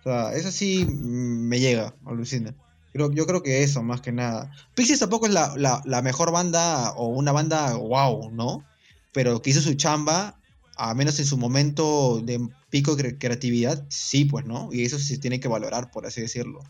[0.00, 2.54] o sea, eso sí me llega, alucina.
[2.94, 4.52] Creo, yo creo que eso, más que nada.
[4.76, 8.64] Pixies tampoco es la, la, mejor banda o una banda wow, ¿no?
[9.12, 10.40] Pero que hizo su chamba,
[10.76, 14.68] a menos en su momento de pico de creatividad, sí, pues, ¿no?
[14.70, 16.60] Y eso se tiene que valorar, por así decirlo.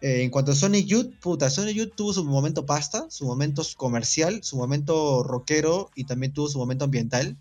[0.00, 3.62] Eh, en cuanto a Sonic Youth, puta, Sonic Youth tuvo su momento pasta, su momento
[3.76, 7.36] comercial, su momento rockero y también tuvo su momento ambiental.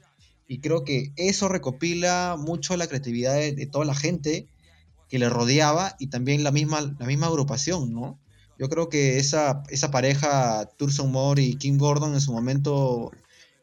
[0.50, 4.50] Y creo que eso recopila mucho la creatividad de toda la gente
[5.12, 8.18] que le rodeaba y también la misma, la misma agrupación, ¿no?
[8.58, 13.12] Yo creo que esa, esa pareja, Turson Moore y Kim Gordon, en su momento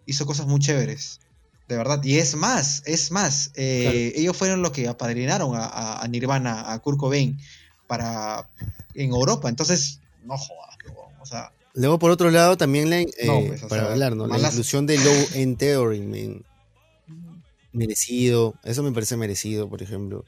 [0.04, 1.20] hizo cosas muy chéveres,
[1.66, 2.04] de verdad.
[2.04, 4.20] Y es más, es más, eh, claro.
[4.20, 7.38] ellos fueron los que apadrinaron a, a, Nirvana, a Kurt Cobain,
[7.86, 8.50] para,
[8.94, 9.48] en Europa.
[9.48, 10.76] Entonces, no jodas,
[11.18, 11.50] o sea...
[11.72, 14.26] Luego, por otro lado, también la, eh, no, pues, para sea, hablar, ¿no?
[14.26, 16.44] La inclusión de Low End Theory, man.
[17.72, 20.26] merecido, eso me parece merecido, por ejemplo.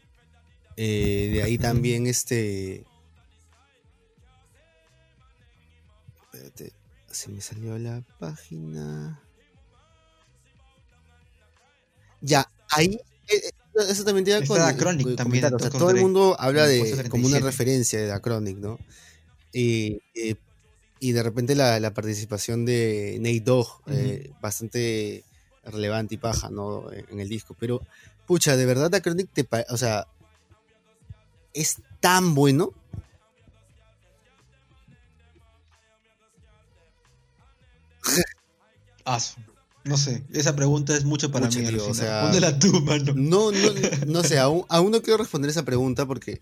[0.83, 2.87] Eh, de ahí también este.
[6.22, 6.72] Espérate,
[7.11, 9.20] se me salió la página.
[12.22, 12.99] Ya, ahí.
[13.28, 13.51] Eh,
[13.91, 15.53] eso también te iba con, Dacronic con, también.
[15.53, 18.78] O sea, todo el mundo habla de como una referencia de Dacronic, ¿no?
[19.53, 20.37] Y, eh,
[20.99, 23.97] y de repente la, la, participación de Nate Dogg, uh -huh.
[23.99, 25.24] eh, bastante
[25.62, 26.91] relevante y paja, ¿no?
[26.91, 27.55] En el disco.
[27.61, 27.83] Pero,
[28.26, 29.47] pucha, de verdad Dacronic te.
[29.68, 30.07] O sea,
[31.55, 32.73] es tan bueno.
[39.07, 39.19] Ah,
[39.83, 41.67] no sé, esa pregunta es mucho para Mucho, mí.
[41.67, 43.13] Tío, o sea, Póndela tú, mano.
[43.17, 43.59] No, no,
[44.07, 46.39] no sé, aún, aún, no quiero responder esa pregunta porque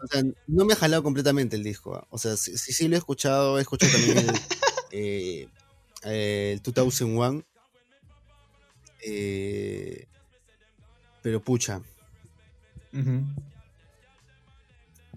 [0.00, 1.98] o sea, no me ha jalado completamente el disco.
[1.98, 2.06] ¿eh?
[2.10, 4.30] O sea, sí, sí, sí, lo he escuchado, he escuchado también el,
[4.92, 5.48] eh,
[6.52, 7.42] el 2001.
[9.04, 10.06] Eh,
[11.22, 11.78] pero pucha.
[12.92, 13.24] Uh -huh.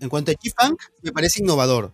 [0.02, 1.94] En cuanto a G-Funk, me parece innovador.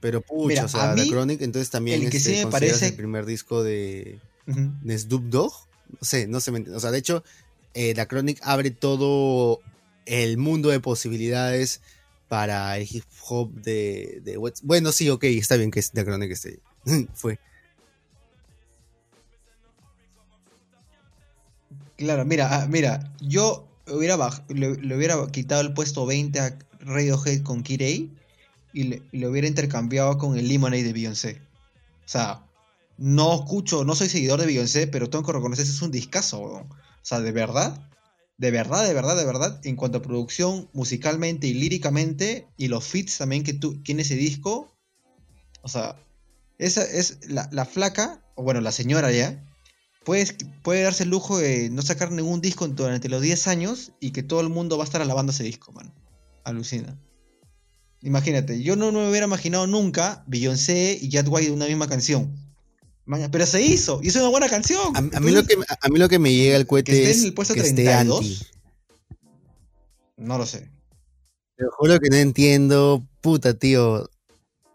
[0.00, 2.50] Pero pucha, Mira, o sea, mí, The Chronic, entonces también el que este, sí me
[2.50, 2.88] parece...
[2.88, 4.80] el primer disco de, uh -huh.
[4.80, 5.52] de Snoop Dogg.
[5.88, 6.76] No sé, no se me entiende.
[6.76, 7.22] O sea, de hecho,
[7.74, 9.60] eh, The Chronic abre todo
[10.06, 11.80] el mundo de posibilidades
[12.28, 16.58] para el hip hop de, de Bueno, sí, ok, está bien que The Chronic esté
[17.14, 17.38] Fue.
[21.96, 24.16] Claro, mira, ah, mira, yo hubiera
[24.48, 28.10] le, le, hubiera quitado el puesto 20 a Radiohead con Kirei
[28.72, 31.42] y le, le, hubiera intercambiado con el Lemonade de Beyoncé.
[32.04, 32.46] O sea,
[32.98, 36.40] no escucho, no soy seguidor de Beyoncé, pero tengo que reconocer que es un discazo.
[36.40, 36.66] O
[37.02, 37.90] sea, de verdad,
[38.38, 42.84] de verdad, de verdad, de verdad, en cuanto a producción musicalmente y líricamente, y los
[42.84, 44.72] fits también que tú, tiene ese disco,
[45.62, 45.96] o sea,
[46.58, 49.42] esa es la, la flaca, o bueno, la señora ya,
[50.04, 50.26] puede,
[50.62, 54.22] puede darse el lujo de no sacar ningún disco durante los 10 años y que
[54.22, 55.92] todo el mundo va a estar alabando ese disco, man.
[56.46, 56.96] Alucina.
[58.02, 62.34] Imagínate, yo no, me hubiera imaginado nunca Beyoncé y Jad White de una misma canción.
[63.30, 64.94] Pero se hizo, y es una buena canción.
[64.96, 67.10] A, a mí lo que, a mí lo que me llega al cohete que esté
[67.10, 68.18] es en el puesto que esté 32.
[68.20, 68.46] anti.
[70.16, 70.70] No lo sé.
[71.56, 74.08] Te juro que no entiendo, puta, tío.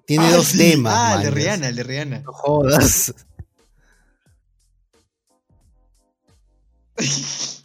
[0.06, 0.58] Tiene Ah, dos sí.
[0.58, 0.94] temas.
[0.96, 1.32] Ah, el de.
[1.32, 2.20] Rihanna, el de Rihanna.
[2.22, 3.14] No jodas.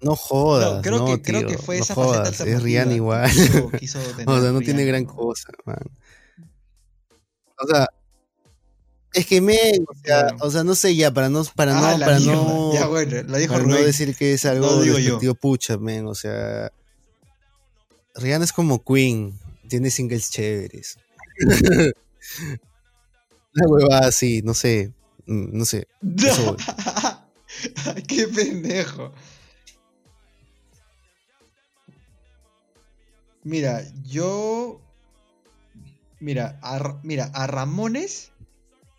[0.00, 0.76] No jodas.
[0.76, 3.30] No, creo, no, que, creo tío, que fue no esa jodas, faceta Es Rihanna igual.
[3.30, 5.78] quiso- quiso tener O sea, no tiene gran cosa, man.
[7.60, 7.88] O sea,
[9.12, 9.56] es que me,
[9.88, 12.42] o sea, o sea, no sé ya, para no, para Ah, no, para mierda.
[12.42, 15.04] no, Ya, bueno, dijo para no decir que es algo No digo yo.
[15.04, 16.70] despectivo, pucha, men, o sea,
[18.14, 19.36] Rihanna es como Queen,
[19.68, 20.98] tiene singles chéveres.
[23.54, 24.92] Una huevada así, no sé,
[25.26, 25.88] mm, no sé.
[28.06, 29.12] Qué pendejo.
[33.44, 34.80] Mira, yo.
[36.20, 38.32] Mira, a, Ra- mira, a Ramones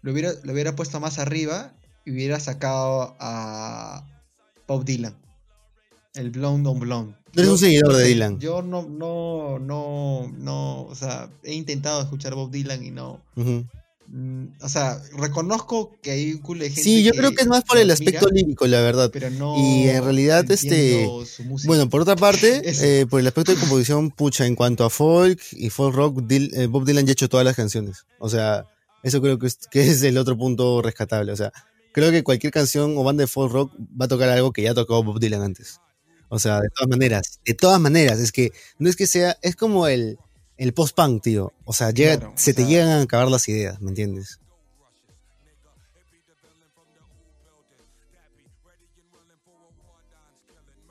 [0.02, 1.74] lo hubiera, lo hubiera puesto más arriba
[2.06, 4.06] y hubiera sacado a
[4.68, 5.16] Bob Dylan.
[6.16, 7.16] El Blonde on Blonde.
[7.32, 8.40] Tú eres un seguidor no de Dylan.
[8.40, 13.22] Yo no, no, no, no, o sea, he intentado escuchar Bob Dylan y no.
[13.36, 13.60] Mm,
[14.62, 17.64] O sea, reconozco que hay un culo de gente Sí, yo creo que es más
[17.64, 19.10] por el aspecto lírico, la verdad.
[19.14, 21.08] pero no Y en realidad, este.
[21.66, 22.62] Bueno, por otra parte,
[23.02, 26.52] eh, por el aspecto de composición, pucha, en cuanto a folk y folk rock, Dil-
[26.56, 28.06] eh, Bob Dylan ya ha hecho todas las canciones.
[28.20, 28.66] O sea,
[29.04, 31.32] eso creo que es, que es el otro punto rescatable.
[31.32, 31.52] O sea,
[31.94, 34.74] creo que cualquier canción o banda de folk rock va a tocar algo que ya
[34.74, 35.80] tocó Bob Dylan antes.
[36.30, 39.56] O sea, de todas maneras, de todas maneras, es que no es que sea, es
[39.56, 40.18] como el,
[40.60, 41.54] el post-punk, tío.
[41.66, 44.40] O sea, llega, Claro, se te llegan a acabar las ideas, ¿me entiendes?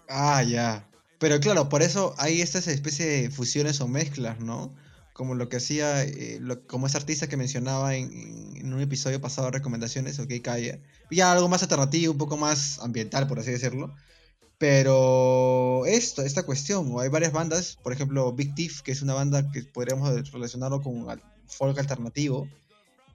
[0.08, 0.84] Ah, ya.
[1.18, 4.74] Pero claro, por eso hay estas especie de fusiones o mezclas, ¿no?
[5.12, 8.80] Como lo que hacía, eh, lo- como ese artista que mencionaba en, en- en un
[8.80, 10.78] episodio pasado de recomendaciones, ok, calla.
[11.10, 13.94] Ya algo más alternativo, un poco más ambiental, por así decirlo.
[14.58, 19.50] Pero esto, esta cuestión, hay varias bandas, por ejemplo, Big Thief, que es una banda
[19.52, 21.06] que podríamos relacionarlo con
[21.46, 22.48] folk alternativo,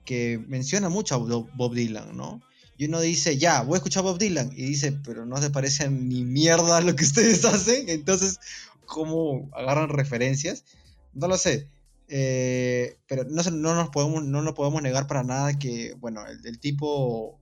[0.06, 2.40] que menciona mucho a Bob Dylan, ¿no?
[2.76, 4.52] Y uno dice, ya, voy a escuchar a Bob Dylan.
[4.52, 7.88] Y dice, pero no se parece a ni mierda lo que ustedes hacen.
[7.88, 8.40] Entonces,
[8.86, 10.64] ¿cómo agarran referencias?
[11.12, 11.68] No lo sé.
[12.08, 16.58] Eh, pero no, no nos podemos, no nos podemos negar para nada que, bueno, el
[16.58, 17.38] tipo,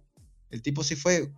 [0.51, 1.33] el tipo sí fue,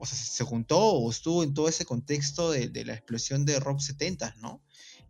[0.00, 3.60] o sea, se juntó o estuvo en todo ese contexto de, de la explosión de
[3.60, 4.60] rock 70, ¿no?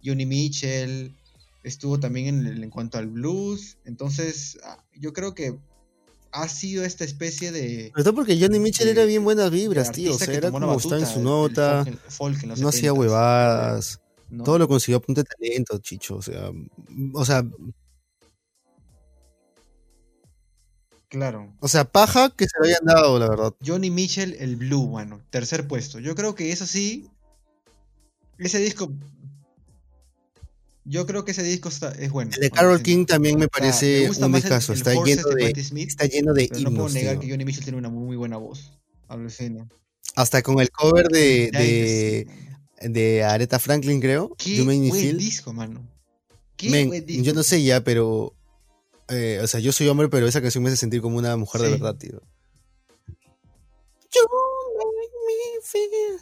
[0.05, 1.14] Johnny Mitchell
[1.62, 3.78] estuvo también en, el- en cuanto al blues.
[3.84, 5.57] Entonces, ah, yo creo que
[6.32, 7.93] ha sido esta especie de...
[7.95, 10.14] Todo porque Johnny Mitchell de- era bien buenas vibras, tío.
[10.14, 14.01] O sea, era como estaba en batuta su nota, folk folk no hacía 70s, huevadas.
[14.30, 14.45] ¿no?
[14.45, 16.16] Todo lo consiguió a punta de talento, chicho.
[16.16, 16.51] O sea,
[17.14, 17.45] o sea,
[21.11, 21.52] Claro.
[21.58, 23.52] o sea, paja que se lo hayan dado, la verdad.
[23.66, 25.98] Johnny Mitchell, el Blue, bueno, tercer puesto.
[25.98, 27.11] Yo creo que eso sí,
[28.38, 28.92] ese disco,
[30.84, 32.30] yo creo que ese disco está, es bueno.
[32.34, 32.82] El de Carol.
[32.82, 34.72] King también me parece un discazo.
[34.72, 37.22] Está lleno de, Smith, está lleno de pero no puedo negar tío.
[37.22, 38.72] que Johnny Mitchell tiene una muy, muy buena voz.
[39.08, 39.68] Alucina.
[40.14, 42.94] Hasta con el cover de, de, mano.
[42.94, 44.34] de Aretha Franklin, creo.
[44.36, 45.86] Qué buen disco, mano.
[46.56, 47.24] Qué Men, buen disco.
[47.24, 48.34] yo no sé ya, pero.
[49.11, 51.61] Eh, o sea, yo soy hombre, pero esa canción me hace sentir como una mujer
[51.62, 52.22] de verdad, tío.
[54.12, 54.26] You
[54.78, 56.18] make me feel.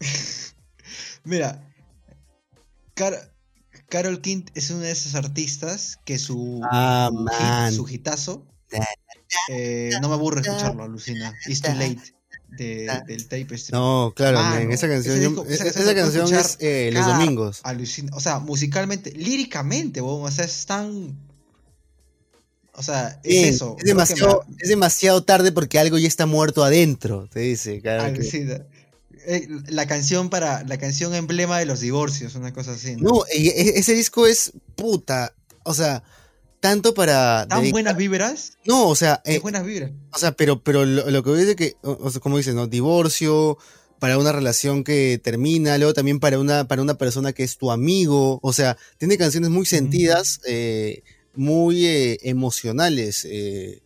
[1.24, 1.66] Mira,
[2.94, 3.32] Car-
[3.88, 8.46] Carol King es una de esas artistas que su, Ah, su, hit- su hitazo
[9.48, 11.32] eh, no me aburre escucharlo, alucina.
[11.46, 11.98] It's too late
[12.56, 13.72] de- del tape este.
[13.72, 17.06] No, claro, Mano, men, esa canción, yo- disco- esa esa, canción esa es eh, los
[17.06, 17.60] domingos.
[17.62, 18.10] Alucina.
[18.14, 21.16] O sea, musicalmente, líricamente, o sea, es tan.
[22.76, 23.76] O sea, es Bien, eso.
[23.78, 27.80] es, demasiado, me- es demasiado tarde porque algo ya está muerto adentro, te dice.
[27.80, 28.62] claro alucina.
[29.26, 30.64] Eh, la canción para.
[30.64, 32.96] La canción emblema de los divorcios, una cosa así.
[32.96, 33.08] ¿no?
[33.10, 35.32] No, e- e- ese disco es puta.
[35.62, 36.02] O sea,
[36.64, 37.46] tanto para.
[37.46, 38.52] Tan dedicar- buenas vibras.
[38.64, 39.90] No, o sea, eh, buenas vibras.
[40.12, 42.54] o sea, pero, pero lo, lo que voy de que, o, o sea, como dices,
[42.54, 42.66] ¿no?
[42.66, 43.58] Divorcio,
[43.98, 47.70] para una relación que termina, luego también para una, para una persona que es tu
[47.70, 48.40] amigo.
[48.42, 51.02] O sea, tiene canciones muy sentidas, eh,
[51.34, 53.26] muy eh, emocionales.
[53.30, 53.80] eh,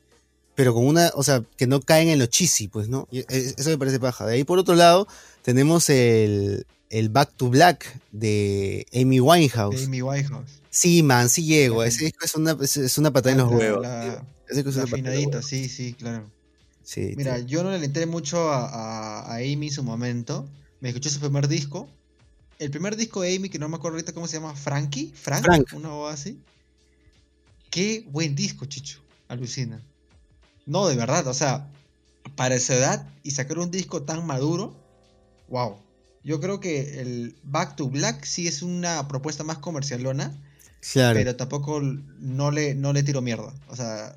[0.55, 3.07] pero con una, o sea, que no caen en lo cheesy, pues, ¿no?
[3.13, 3.27] Y, eh,
[3.57, 4.25] eso me parece paja.
[4.27, 5.07] De ahí por otro lado,
[5.43, 9.85] tenemos el, el Back to Black de Amy Winehouse.
[9.87, 10.58] Amy Winehouse.
[10.79, 11.83] Sí, man, sí llego.
[11.83, 13.83] Ese disco es una, es, una patada en los huevos.
[13.83, 14.27] la- tío.
[14.49, 16.31] Ese disco es una sí, sí, claro.
[16.85, 20.49] Sí, Mira, yo no le entré mucho a, a- a Amy en su momento.
[20.81, 21.89] Me escuché su primer disco.
[22.61, 25.43] El primer disco de Amy, que no me acuerdo ahorita cómo se llama, Frankie, Frank,
[25.45, 25.67] Frank.
[25.73, 26.41] una voz así.
[27.73, 29.01] Qué buen disco, Chicho.
[29.27, 29.83] Alucina.
[30.65, 31.69] No, de verdad, o sea,
[32.37, 34.77] para su edad y sacar un disco tan maduro,
[35.49, 35.77] wow.
[36.23, 40.41] Yo creo que el Back to Black sí es una propuesta más comercialona,
[40.93, 41.19] Claro.
[41.19, 43.53] pero tampoco no le, no le tiro mierda.
[43.69, 44.17] O sea,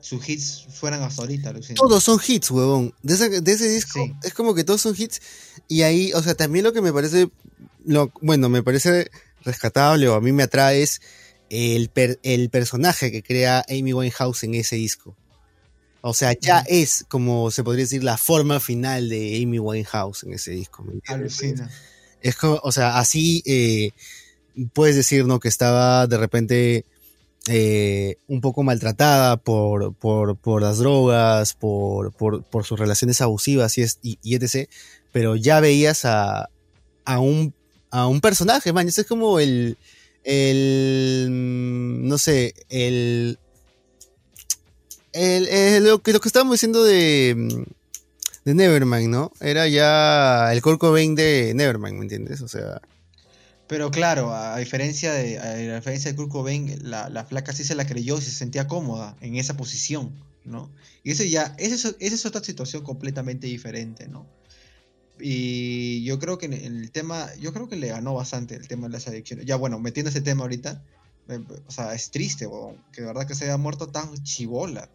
[0.00, 1.52] sus hits fueran hasta ahorita.
[1.74, 2.94] Todos son hits, huevón.
[3.02, 4.12] De, esa- de ese disco Sí.
[4.22, 5.20] es como que todos son hits.
[5.66, 7.28] Y ahí, o sea, también lo que me parece,
[7.84, 9.10] lo, bueno, me parece
[9.44, 11.00] rescatable o a mí me atrae es
[11.50, 15.16] el, per- el personaje que crea Amy Winehouse en ese disco.
[16.00, 20.34] O sea, ya es, como se podría decir, la forma final de Amy Winehouse en
[20.34, 20.86] ese disco.
[21.08, 21.68] Alucina.
[22.22, 23.90] Es como, o sea, así eh,
[24.66, 25.40] puedes decir, ¿no?
[25.40, 26.84] Que estaba de repente
[27.46, 33.82] eh, un poco maltratada por, por, por las drogas, por, por, sus relaciones abusivas y,
[33.82, 34.68] es, etc.
[35.12, 36.50] Pero ya veías a,
[37.04, 37.54] a, un,
[37.90, 38.88] a un personaje, man.
[38.88, 39.78] Ese es como el,
[40.24, 43.38] el, no sé, el,
[45.12, 47.64] el, lo, que, lo que estábamos diciendo de,
[48.44, 49.32] de Nevermind, ¿no?
[49.40, 52.42] Era ya el Kurt Cobain de Nevermind, ¿me entiendes?
[52.42, 52.82] O sea,
[53.68, 57.64] Pero claro, a, a diferencia de a diferencia de Kurt Cobain, la, la flaca sí
[57.64, 60.12] se la creyó y se sentía cómoda en esa posición,
[60.44, 60.70] ¿no?
[61.04, 64.26] Y eso ya, esa es, otra situación completamente diferente, ¿no?
[65.20, 68.92] Y yo creo que el tema, yo creo que le ganó bastante el tema de
[68.92, 69.44] las adicciones.
[69.44, 70.82] Ya bueno, metiendo ese tema ahorita,
[71.66, 72.48] o sea, es triste,
[72.92, 74.88] que de verdad que se haya muerto tan chivola.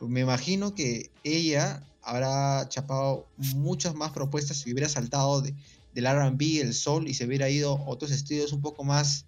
[0.00, 5.54] Me imagino que ella habrá chapado muchas más propuestas si hubiera saltado de,
[5.94, 9.26] del RB, el soul, y se hubiera ido a otros estudios un poco más,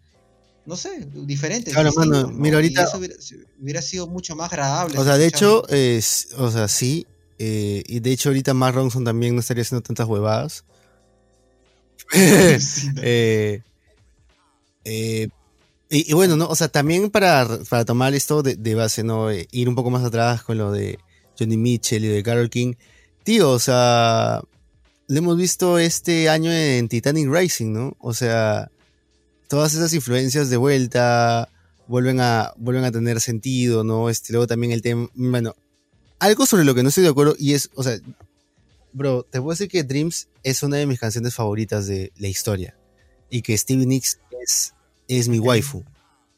[0.67, 1.73] no sé, diferentes.
[1.75, 3.15] Claro, mano, mira, Y ahorita- eso hubiera,
[3.61, 4.99] hubiera sido mucho más agradable.
[4.99, 7.07] o sea, de hecho, es, o sea, sí.
[7.39, 10.65] eh, y de hecho, ahorita Mark Ronson también no estaría haciendo tantas huevadas.
[13.03, 13.63] Eh,
[14.85, 15.29] eh,
[15.91, 16.49] y, y bueno, ¿no?
[16.49, 19.31] O sea, también para, para tomar esto de, de base, ¿no?
[19.31, 20.99] Eh, ir un poco más atrás con lo de
[21.39, 22.75] Johnny Mitchell y de Carol King.
[23.25, 24.43] Tío, o sea,
[25.09, 27.97] lo hemos visto este año en Titanic Rising, ¿no?
[28.01, 28.71] O sea,
[29.49, 31.49] todas esas influencias de vuelta
[31.87, 34.09] vuelven a, vuelven a tener sentido, ¿no?
[34.09, 35.55] Este, luego también el tema, bueno,
[36.19, 37.99] algo sobre lo que no estoy de acuerdo y es, o sea,
[38.93, 42.77] bro, te puedo decir que Dreams es una de mis canciones favoritas de la historia
[43.29, 44.75] y que Stevie Nicks es,
[45.09, 45.85] es mi waifu.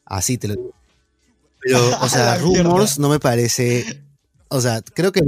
[0.05, 0.75] Así te lo digo.
[1.61, 2.39] Pero, o sea.
[2.39, 4.03] Rumors no me parece,
[4.49, 5.23] o sea, creo que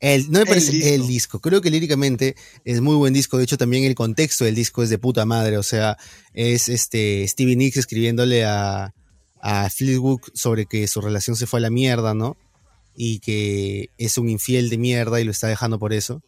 [0.00, 0.88] el, no me El parece disco.
[0.94, 1.40] el disco.
[1.40, 3.38] Creo que líricamente es muy buen disco.
[3.38, 5.58] De hecho, también el contexto del disco es de puta madre.
[5.58, 5.96] O sea,
[6.34, 8.92] es este Stevie Nicks escribiéndole a,
[9.40, 12.36] a Fleetwood sobre que su relación se fue a la mierda, ¿no?
[12.94, 16.22] Y que es un infiel de mierda y lo está dejando por eso.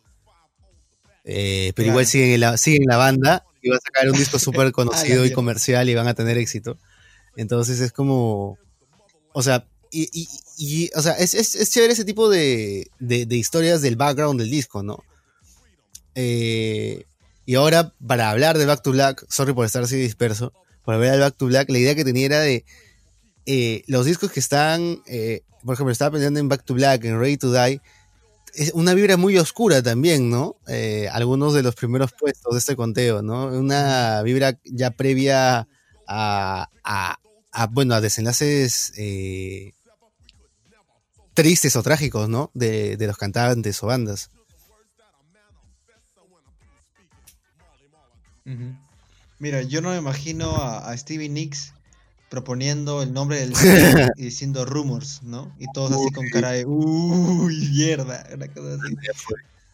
[1.25, 1.91] Eh, pero Claro.
[1.93, 4.73] igual siguen en, la, siguen en la banda y va a sacar un disco súper
[4.73, 6.79] conocido y comercial y van a tener éxito.
[7.37, 8.59] Entonces es como.
[9.33, 10.29] O sea, y, y-
[10.59, 14.51] y, o sea, es, es, es chévere ese tipo de, de, historias del background del
[14.51, 15.05] disco, ¿no?
[16.15, 17.05] Eh,
[17.47, 20.53] y ahora, para hablar de Back to Black, sorry por estar así disperso,
[20.85, 22.65] para hablar de Back to Black, la idea que tenía era de
[23.47, 27.19] eh, los discos que están, eh, por ejemplo, estaba pensando en Back to Black, en
[27.19, 27.81] Ready to Die,
[28.55, 30.57] es una vibra muy oscura también, ¿no?
[30.67, 33.47] Eh, algunos de los primeros puestos de este conteo, ¿no?
[33.47, 35.69] Una vibra ya previa
[36.07, 37.19] a, a-
[37.53, 38.93] a, bueno, a desenlaces
[41.39, 42.51] tristes o trágicos, ¿no?
[42.53, 44.31] De, de los cantantes o bandas.
[49.39, 51.73] Mira, yo no me imagino a, a Stevie Nicks
[52.29, 53.69] proponiendo el nombre del disco
[54.17, 55.55] y diciendo rumors, ¿no?
[55.61, 58.97] Y todos así con cara de uy, mierda, una cosa así.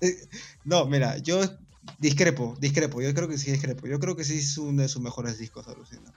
[0.03, 0.29] Eh,
[0.65, 1.41] No, mira, yo
[1.99, 3.87] discrepo, discrepo, yo creo que sí discrepo.
[3.87, 6.13] Yo creo que sí es uno de sus mejores discos, alucina.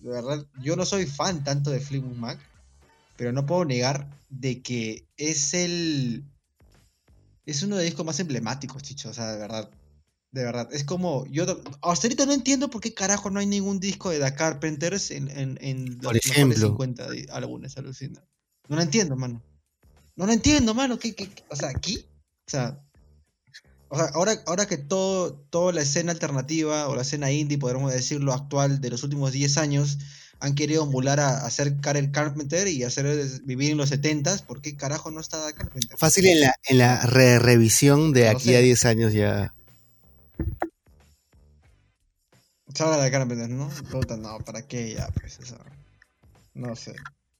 [0.00, 2.38] De verdad, yo no soy fan tanto de Fleetwood Mac,
[3.16, 6.24] pero no puedo negar de que es el
[7.44, 9.70] es uno de los discos más emblemáticos, chicho, o sea, de verdad.
[10.32, 11.24] De verdad, es como.
[11.26, 11.44] Yo
[11.82, 15.30] hasta ahorita no entiendo por qué carajo no hay ningún disco de The Carpenters en,
[15.30, 16.66] en, en los mejores ejemplo.
[16.68, 18.22] 50 de álbumes, alucina.
[18.68, 19.40] No lo entiendo, mano.
[20.16, 20.98] No lo entiendo, mano.
[20.98, 21.44] ¿Qué, qué- qué?
[21.48, 22.04] O sea, aquí.
[22.46, 22.82] O sea,
[23.88, 27.92] O sea, ahora, ahora que todo, toda la escena alternativa o la escena indie, podríamos
[27.92, 29.98] decirlo, actual de los últimos 10 años,
[30.40, 33.06] han querido emular a, a hacer Karel Carpenter y hacer
[33.44, 35.96] vivir en los 70s, ¿por qué carajo no está Carpenter?
[35.98, 38.56] Fácil en la, en la re revisión de No aquí sé.
[38.56, 39.54] a 10 años ya.
[42.74, 43.68] Salga de Carpenter, ¿no?
[43.90, 45.08] Puta, no, ¿para qué ya?
[45.08, 45.58] Pues, o sea,
[46.54, 46.94] no sé.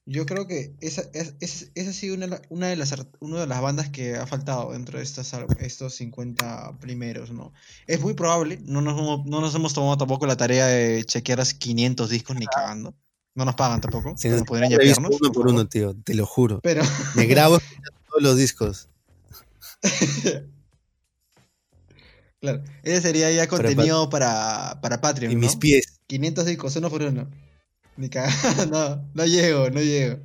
[0.09, 2.95] Yo creo que esa, es, es- esa ha sido una, de la- una, de las,
[3.19, 7.51] una de las bandas que ha faltado dentro de estas, estos 50 primeros, ¿no?
[7.87, 11.39] Es muy probable, no nos, hemos- no nos hemos tomado tampoco la tarea de chequear
[11.39, 12.95] las 500 discos ni cagando.
[13.35, 14.15] No nos pagan tampoco.
[14.17, 16.61] Si podrían yapearnos, uno por uno, tío, te lo juro.
[16.61, 16.83] Pero,
[17.13, 17.59] Me grabo
[18.09, 18.87] todos los discos.
[22.39, 25.41] claro, ese sería ya Para contenido para, para Patreon, Y ¿no?
[25.41, 25.99] mis pies.
[26.07, 27.29] 500 discos, uno por uno.
[28.01, 28.09] Ni
[28.71, 30.19] no, no llego, no llego.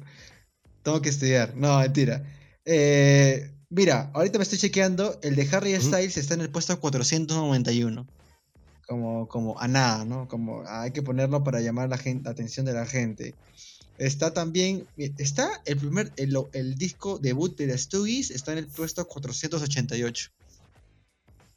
[0.82, 2.22] Tengo que estudiar, no, mentira.
[2.64, 5.80] Eh, mira, ahorita me estoy chequeando, el de Harry.
[5.80, 8.06] Styles está en el puesto 491.
[8.86, 10.28] Como, como a nada, ¿no?
[10.28, 13.34] Como hay que ponerlo para llamar la, gente, la atención de la gente.
[13.96, 18.66] Está también, está el primer, el, el disco debut de The Stooges, está en el
[18.66, 20.30] puesto 488.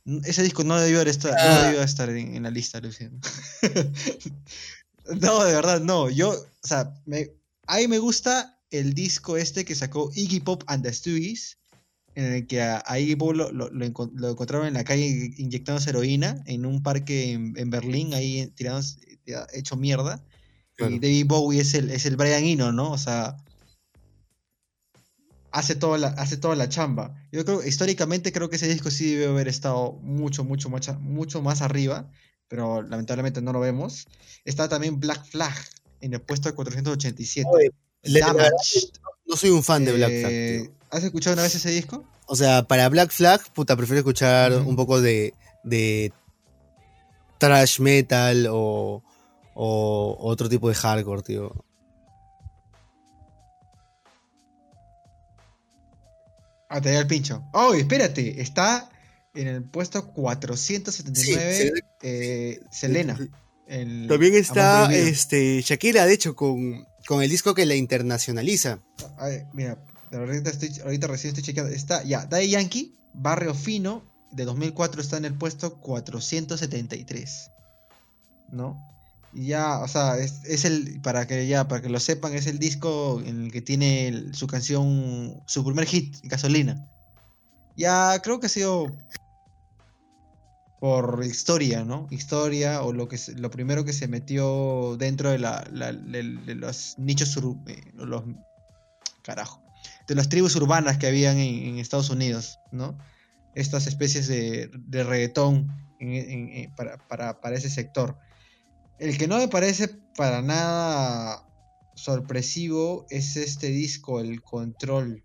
[0.06, 1.64] Mm, Ese disco no debió estar, no Ah.
[1.64, 3.20] debió estar en, en la lista, Luciano.
[5.22, 6.10] no, de verdad, no.
[6.10, 7.32] Yo, o sea, me,
[7.68, 11.58] ahí me gusta el disco este que sacó Iggy Pop and the Stooges,
[12.16, 14.84] en el que a, a Iggy Pop lo, lo- lo encon- lo encontraron en la
[14.84, 18.98] calle inyectándose heroína en un parque en, en Berlín, ahí tirados,
[19.54, 20.24] hecho mierda.
[20.76, 20.94] Claro.
[20.94, 22.92] Y David Bowie es el, es el Brian Eno, ¿no?
[22.92, 23.38] O sea,
[25.52, 27.16] hace toda la, hace toda la chamba.
[27.32, 31.42] Yo creo, históricamente creo que ese disco sí debe haber estado mucho, mucho, mucho, mucho
[31.42, 32.12] más arriba,
[32.48, 34.08] pero lamentablemente no lo vemos.
[34.44, 35.54] Está también Black Flag
[36.02, 37.48] en el puesto de 487.
[37.52, 37.72] Oye,
[38.04, 38.90] le- la verdad, Damaged.
[39.28, 40.72] No soy un fan de Black Flag, Eh, tío.
[40.92, 42.06] ¿Has escuchado una vez ese disco?
[42.28, 45.34] O sea, para Black Flag, puta, prefiero escuchar un poco de,
[45.64, 46.12] de
[47.38, 49.04] trash metal o,
[49.56, 51.52] o otro tipo de hardcore, tío.
[56.70, 57.44] Ah, te da el pincho.
[57.54, 58.90] Oh, espérate, está
[59.36, 63.18] en el puesto 479 Sí, eh, Selena.
[63.68, 68.80] el También está este, Shakira, de hecho, con, con el disco que la internacionaliza.
[69.18, 69.78] Ay, mira,
[70.12, 71.72] ahorita, estoy, ahorita recién estoy chequeando.
[71.74, 77.52] Está, ya, Daddy Yankee, Barrio Fino, de 2004 está en el puesto 473.
[78.52, 78.78] ¿No?
[79.34, 82.48] Y ya, o sea, es, es el, para que ya, para que lo sepan, es
[82.48, 86.88] el disco en el que tiene el- su canción, su primer hit, Gasolina.
[87.76, 88.96] Ya, creo que ha sido
[90.86, 92.06] por historia, ¿no?
[92.12, 97.92] Historia o lo que lo primero que se metió dentro de la, los nichos eh,
[97.96, 98.22] los
[99.24, 99.64] carajo
[100.08, 103.00] de las tribus urbanas que habían en, Estados Unidos, ¿no?
[103.56, 105.76] Estas especies de, reggaetón
[106.76, 108.20] para, para- para ese sector.
[109.00, 111.48] El que no me parece para nada
[111.96, 115.24] sorpresivo es este disco, el Control,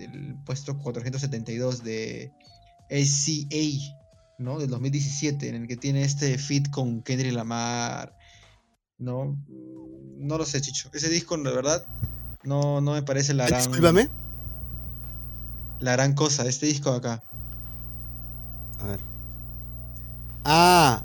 [0.00, 2.32] del puesto 472 de
[2.88, 4.05] SCA,
[4.38, 4.58] ¿no?
[4.58, 8.16] Del 2017, en el que tiene este fit con Kendrick Lamar,
[8.98, 9.36] ¿no?
[10.18, 10.90] No lo sé, Chicho.
[10.92, 11.84] Ese disco, la verdad,
[12.44, 14.08] no, no me parece la gran, Discúlpame.
[15.80, 16.46] la gran cosa.
[16.46, 17.22] Este disco de acá,
[18.80, 19.00] A ver.
[20.44, 21.02] Ah,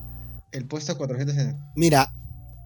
[0.52, 1.56] el puesto 400.
[1.76, 2.14] mira,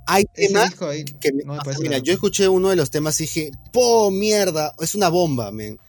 [0.07, 3.24] hay temas ahí, que me- no me mira, yo escuché uno de los temas y
[3.24, 4.74] dije, ¡po mierda!
[4.80, 5.80] Es una bomba, men.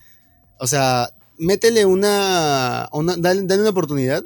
[0.59, 4.23] O sea, métele una, una dale, dale una oportunidad.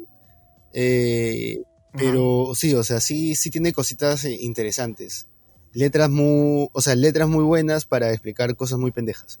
[0.73, 1.61] Eh,
[1.93, 5.27] pero sí, o sea, sí, sí tiene cositas eh, interesantes.
[5.73, 9.39] Letras muy, o sea, letras muy buenas para explicar cosas muy pendejas.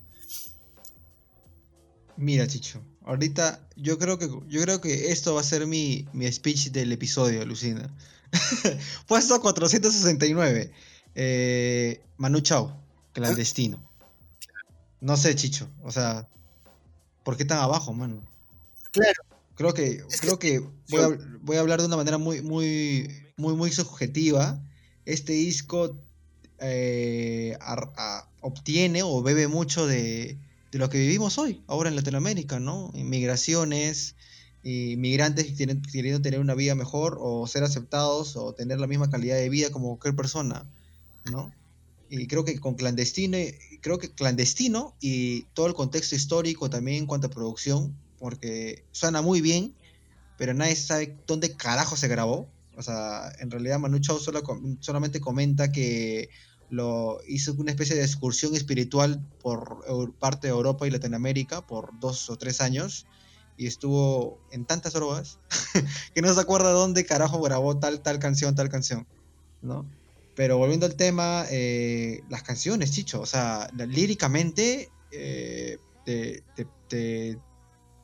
[2.17, 6.31] Mira, Chicho, ahorita yo creo que yo creo que esto va a ser mi, mi
[6.31, 7.89] speech del episodio, Lucina.
[9.07, 10.71] Puesto 469.
[11.15, 12.77] Eh, Manu Chao,
[13.13, 13.81] clandestino.
[14.99, 16.27] No sé, Chicho, o sea,
[17.23, 18.21] ¿por qué tan abajo, mano?
[18.91, 19.30] Claro.
[19.61, 20.59] Creo que Es creo que
[20.89, 21.09] voy a,
[21.41, 23.07] voy a hablar de una manera muy muy
[23.37, 24.61] muy muy subjetiva.
[25.05, 25.99] Este disco
[26.59, 30.37] eh, a- obtiene o bebe mucho de,
[30.71, 32.91] de lo que vivimos hoy, ahora en Latinoamérica, ¿no?
[32.93, 34.15] Inmigraciones,
[34.63, 35.45] inmigrantes
[35.91, 39.71] queriendo tener una vida mejor o ser aceptados o tener la misma calidad de vida
[39.71, 40.69] como cualquier persona,
[41.31, 41.51] ¿no?
[42.09, 43.37] Y creo que con clandestino,
[43.81, 49.21] creo que clandestino y todo el contexto histórico también en cuanto a producción, porque suena
[49.21, 49.75] muy bien,
[50.37, 52.47] pero nadie sabe dónde carajo se grabó.
[52.77, 54.41] O sea, en realidad Manu Chao solo
[54.79, 56.29] solamente comenta que
[56.69, 62.29] lo hizo una especie de excursión espiritual por parte de Europa y Latinoamérica por dos
[62.29, 63.07] o tres años
[63.57, 65.39] y estuvo en tantas drogas
[66.15, 69.05] que no se acuerda dónde carajo grabó tal, tal canción, tal canción,
[69.61, 69.85] ¿no?
[70.35, 75.77] Pero volviendo al tema, eh, las canciones, Chicho, o sea, líricamente, eh,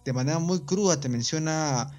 [0.08, 1.92] de manera muy cruda te menciona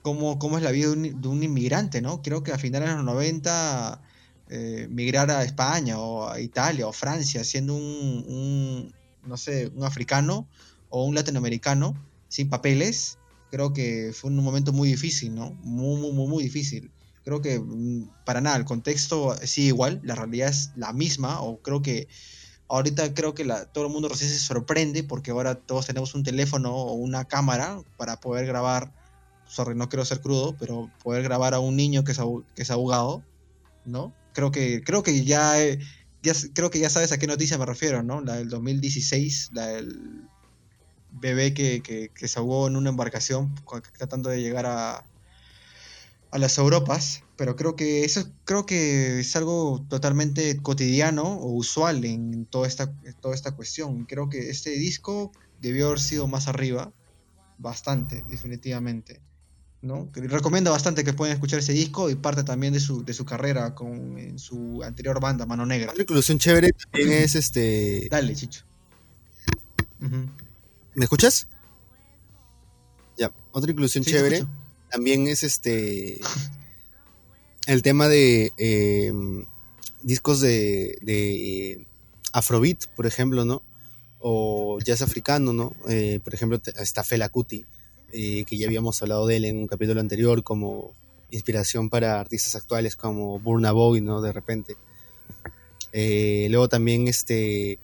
[0.00, 2.22] cómo, cómo es la vida de un, inmigrante, ¿no?
[2.22, 4.00] Creo que a finales de los 90
[4.48, 8.94] eh, migrar a España o a Italia o Francia siendo un,
[9.26, 10.48] no sé, un africano
[10.88, 11.94] o un latinoamericano
[12.28, 13.18] sin papeles,
[13.50, 15.52] creo que fue un momento muy difícil, ¿no?
[15.62, 16.90] Muy, muy, muy, muy difícil.
[17.22, 21.60] Creo que mm, para nada, el contexto sigue igual, la realidad es la misma, o
[21.60, 22.08] creo que
[22.70, 26.22] ahorita creo que la, todo el mundo recién se sorprende porque ahora todos tenemos un
[26.22, 28.92] teléfono o una cámara para poder grabar,
[29.46, 32.20] sorry, no quiero ser crudo, pero poder grabar a un niño que es,
[32.54, 33.22] que es ahogado,
[33.84, 34.14] ¿no?
[34.32, 35.54] Creo que, creo que ya,
[36.22, 38.20] ya, creo que ya sabes a qué noticia me refiero, ¿no?
[38.20, 40.28] La del 2016, la del
[41.10, 43.52] bebé que, que, se ahogó en una embarcación
[43.98, 45.04] tratando de llegar a,
[46.30, 52.04] a las Europas, pero creo que eso creo que es algo totalmente cotidiano o usual
[52.04, 54.04] en toda esta, toda esta cuestión.
[54.04, 56.92] Creo que este disco debió haber sido más arriba,
[57.58, 59.20] bastante, definitivamente.
[59.82, 60.10] ¿no?
[60.12, 63.74] Recomiendo bastante que puedan escuchar ese disco y parte también de su, de su carrera
[63.74, 65.90] con en su anterior banda, Mano Negra.
[65.90, 68.08] Otra inclusión chévere también es este.
[68.10, 68.64] Dale, Chicho.
[70.94, 71.46] ¿Me escuchas?
[73.16, 74.46] Ya, otra inclusión chévere
[74.90, 76.20] también es este
[77.66, 79.44] el tema de em,
[80.02, 81.86] discos de, de
[82.32, 83.62] Afrobeat, por ejemplo, ¿no?
[84.18, 85.74] O jazz africano, ¿no?
[85.88, 87.64] Eh, por ejemplo, está Fela Kuti,
[88.12, 90.94] eh, que ya habíamos hablado de él en un capítulo anterior como
[91.30, 94.20] inspiración para artistas actuales como Burna Boy, ¿no?
[94.20, 94.76] De repente.
[95.92, 97.78] Eh, luego también este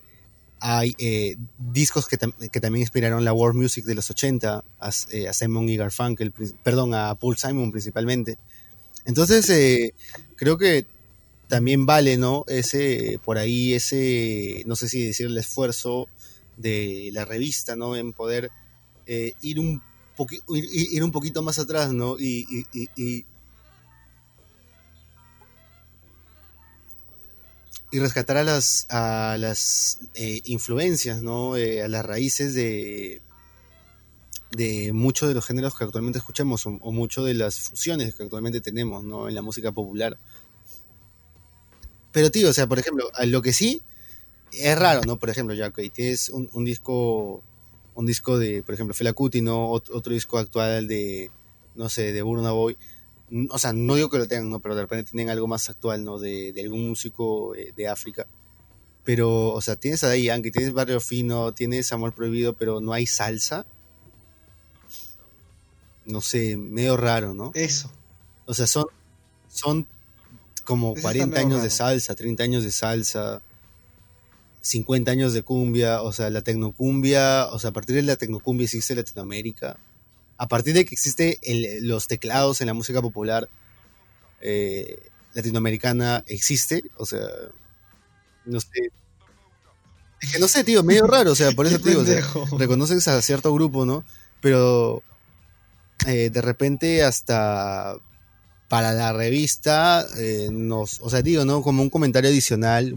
[0.60, 5.68] hay eh, discos que, también inspiraron la world music de los 80, a, eh, Simon
[5.68, 6.32] y Garfunkel,
[6.62, 8.38] perdón, a Paul Simon principalmente.
[9.04, 9.94] Entonces, eh,
[10.36, 10.86] creo que
[11.48, 12.44] también vale, ¿no?
[12.48, 16.08] Ese, por ahí, ese, no sé si decir el esfuerzo
[16.56, 17.94] de la revista, ¿no?
[17.94, 18.50] En poder
[19.06, 19.82] ir, un
[20.48, 22.16] ir, un poquito más atrás, ¿no?
[22.18, 23.24] y
[27.92, 31.56] rescatar a las, a las eh, influencias, ¿no?
[31.56, 33.22] Eh, a las raíces de,
[34.50, 38.60] de muchos de los géneros que actualmente escuchamos o, muchas de las fusiones que actualmente
[38.60, 39.28] tenemos, ¿no?
[39.28, 40.18] En la música popular.
[42.12, 43.82] Pero, tío, o sea, por ejemplo, lo que sí
[44.52, 45.18] es raro, ¿no?
[45.18, 47.42] Por ejemplo, ya, que tienes un, un, disco,
[47.94, 49.70] un disco de, por ejemplo, Fela Kuti, ¿no?
[49.70, 51.30] Otro, disco actual de,
[51.74, 52.78] no sé, de Burna Boy
[53.50, 54.60] o sea, no digo que lo tengan, ¿no?
[54.60, 56.18] pero de repente tienen algo más actual, ¿no?
[56.18, 58.26] De, algún músico eh, de África.
[59.04, 63.06] Pero, o sea, tienes a Yankee, tienes Barrio Fino, tienes Amor Prohibido, pero no hay
[63.06, 63.66] salsa.
[66.04, 67.50] No sé, medio raro, ¿no?
[67.54, 67.90] Eso.
[68.46, 68.86] O sea, son,
[69.48, 69.86] son
[70.64, 73.42] como 40 años de salsa, 30 años de salsa,
[74.60, 78.64] 50 años de cumbia, o sea, la tecnocumbia, o sea, a partir de la tecnocumbia
[78.64, 79.76] existe Latinoamérica
[80.38, 81.36] a partir de que existen
[81.82, 83.48] los teclados en la música popular
[84.40, 87.26] eh, latinoamericana existe, o sea,
[88.44, 88.90] no sé.
[90.20, 92.04] Es que no sé, tío, medio raro, o sea, por eso te digo,
[92.58, 94.04] reconoces a cierto grupo, ¿no?
[94.40, 95.02] Pero
[96.06, 97.96] eh, de repente hasta
[98.68, 101.62] para la revista eh, nos, o sea, digo, ¿no?
[101.62, 102.94] Como un comentario adicional,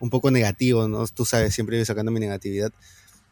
[0.00, 1.06] un poco negativo, ¿no?
[1.08, 2.72] Tú sabes, siempre voy sacando mi negatividad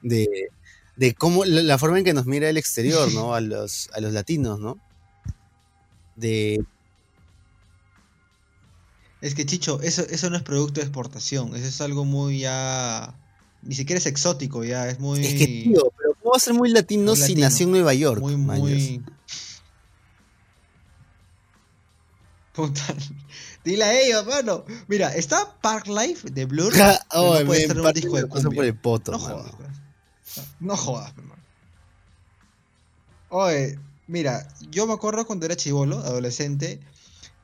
[0.02, 0.48] de
[0.96, 3.34] de cómo la, forma en que nos mira el exterior, ¿no?
[3.34, 4.78] A los, a los latinos, ¿no?
[6.16, 6.64] De...
[9.20, 13.14] Es que, Chicho, eso, eso no es producto de exportación, eso es algo muy ya...
[13.62, 15.24] Ni siquiera es exótico, ya, es muy...
[15.24, 18.20] Es que, tío, pero ¿cómo va a ser muy latino, si nació en Nueva York?
[18.20, 19.02] Muy, muy...
[22.52, 22.82] Puta.
[23.64, 24.64] Dile a ellos, mano.
[24.86, 26.72] Mira, está Park Life de Blur.
[27.14, 28.50] oh, no puede un disco de cumbia.
[28.54, 29.44] Por el poto, no.
[30.60, 31.42] No jodas, hermano.
[33.28, 36.80] Oye, mira, yo me acuerdo cuando era chivolo, adolescente,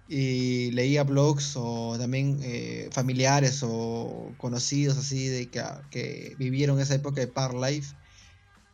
[0.08, 6.96] y leía blogs o también eh, familiares o conocidos así de que, que, vivieron esa
[6.96, 7.94] época de Par Life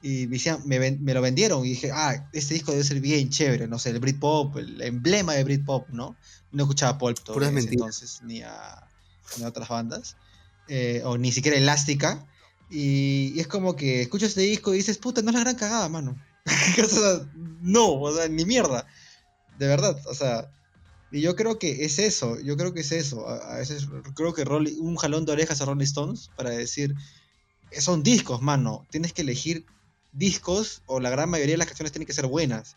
[0.01, 0.27] y
[0.64, 3.91] me, me, lo vendieron y dije, ah, este disco debe ser bien chévere, no sé,
[3.91, 6.17] el Britpop, el emblema de Britpop, ¿no?
[6.53, 8.89] No escuchaba Pulp entonces ni a,
[9.37, 10.17] ni a otras bandas,
[10.69, 12.25] eh, o ni siquiera Elástica,
[12.71, 15.89] y, es como que escuchas este disco y dices, puta, no es la gran cagada,
[15.89, 16.17] mano.
[17.62, 18.87] no, o sea, ni mierda.
[19.59, 20.51] De verdad, o sea.
[21.12, 23.29] Y yo creo que es eso, yo creo que es eso.
[23.29, 26.95] A, veces creo que un jalón de orejas a Rolling Stones para decir,
[27.79, 28.87] son discos, mano.
[28.91, 29.64] Tienes que elegir
[30.12, 32.77] discos, o la gran mayoría de las canciones tienen que ser buenas.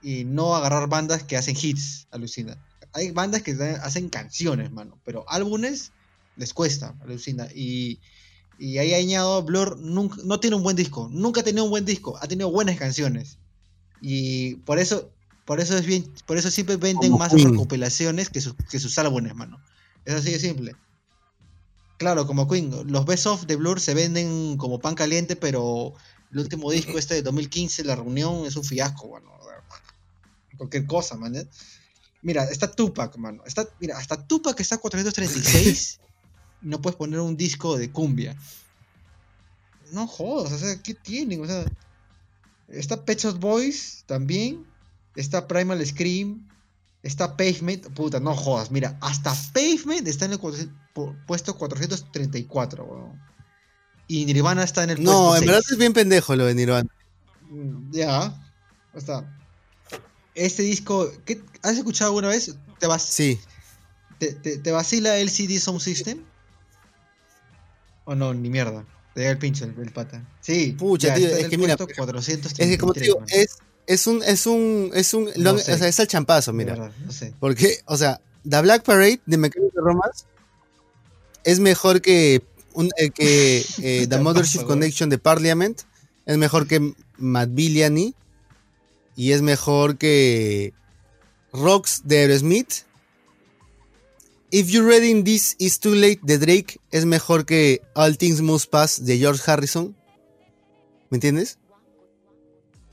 [0.00, 2.56] Y no agarrar bandas que hacen hits, alucina.
[2.94, 4.98] Hay bandas que hacen canciones, mano.
[5.04, 5.92] Pero álbumes
[6.36, 7.48] les cuesta, alucina.
[7.54, 8.00] Y,
[8.58, 11.08] y ahí añado, Blur nunca, no tiene un buen disco.
[11.12, 12.18] Nunca ha tenido un buen disco.
[12.20, 13.38] Ha tenido buenas canciones.
[14.00, 15.10] Y por eso,
[15.44, 19.34] por eso es bien, por eso siempre venden más recopilaciones que sus, que sus álbumes,
[19.34, 19.60] mano.
[20.04, 20.74] Es así de simple.
[21.98, 25.94] Claro, como Queen, los best of de Blur se venden como pan caliente, pero
[26.32, 29.38] el último disco este de 2015, La Reunión, es un fiasco, bueno.
[30.56, 31.34] Cualquier cosa, man.
[32.22, 33.44] Mira, está Tupac, mano.
[33.46, 36.07] Está, mira, hasta Tupac está 436 y
[36.60, 38.36] no puedes poner un disco de cumbia.
[39.92, 41.42] No jodas, o sea, ¿qué tienen?
[41.42, 41.64] O sea,
[42.68, 44.66] está Pet Shop Boys también.
[45.16, 46.48] Está Primal Scream.
[47.02, 50.40] Está Pavement, puta, no jodas, mira, hasta Pavement está en el
[51.26, 53.12] puesto 434,
[54.08, 56.90] Y Nirvana está en el puesto No, en verdad es bien pendejo lo de Nirvana.
[57.50, 58.36] Mm, ya,
[58.94, 59.32] está.
[60.34, 62.56] Este disco, ¿qué, ¿has escuchado alguna vez?
[62.80, 63.40] ¿Te vas, sí.
[64.18, 66.24] ¿Te, te, vacila el CD Sound System?
[68.08, 68.32] ¿O no?
[68.32, 68.86] Ni mierda.
[69.14, 70.24] Te da el pincho el, pata.
[70.40, 70.74] Sí.
[70.78, 71.74] Pucha, tío, es que mira.
[71.74, 75.98] es que como te digo, es, es un, es un, es un, o sea, es
[75.98, 76.90] el champazo, mira.
[77.38, 80.24] Porque, o sea, The Black Parade de Mechanical Romance
[81.44, 82.42] es mejor que,
[82.72, 85.82] un, eh, que eh, The Mothership Connection de Parliament,
[86.24, 88.14] es mejor que Matt Billiani
[89.16, 90.72] y es mejor que
[91.52, 92.86] Rocks de Aerosmith.
[94.50, 98.70] If You're Ready This Is Too Late de Drake es mejor que All Things Must
[98.70, 99.96] Pass de George Harrison.
[101.10, 101.58] ¿Me entiendes?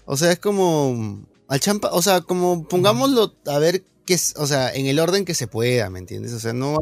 [0.05, 4.47] O sea, es como al champa, o sea, como pongámoslo a ver qué es, o
[4.47, 6.33] sea, en el orden que se pueda, ¿me entiendes?
[6.33, 6.77] O sea, no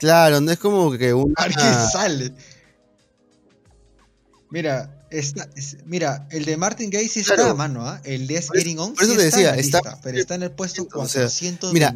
[0.00, 1.14] Claro, no es como que qué
[1.92, 2.32] sale.
[4.50, 5.48] Mira, está,
[5.84, 8.00] mira, el de Martin Gaye sí está a mano, ¿ah?
[8.04, 8.94] El de Getting On.
[8.94, 11.72] Por eso te decía, está, pero está en el puesto 422.
[11.74, 11.94] mira,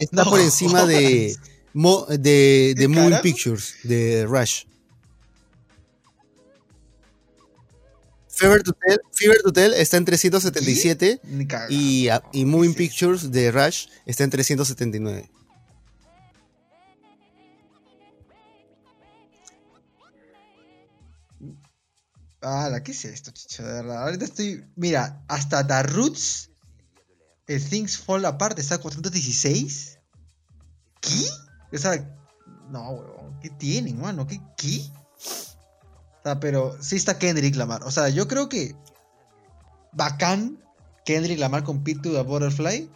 [0.00, 1.36] está por encima de,
[2.18, 4.64] de, de Moving Pictures, de Rush.
[8.28, 11.20] Fever to, Tell, está en 377
[11.68, 15.30] y, y Moving Pictures de Rush está en 379.
[22.42, 23.62] Ah, ¿qué es esto, chicho?
[23.62, 24.02] De verdad.
[24.04, 24.64] Ahorita estoy.
[24.74, 26.50] Mira, hasta The Roots,
[27.46, 29.89] el Things Fall Apart está a 416.
[31.00, 31.28] ¿Qué?
[31.72, 32.04] O sea,
[32.70, 33.40] no, weón.
[33.40, 34.26] ¿Qué tienen, mano?
[34.26, 34.40] ¿Qué?
[34.56, 34.82] ¿Qué?
[36.40, 37.82] pero sí está Kendrick Lamar.
[37.84, 38.76] O sea, yo creo que
[39.92, 40.62] bacán
[41.04, 42.90] Kendrick Lamar con Pit to the Butterfly.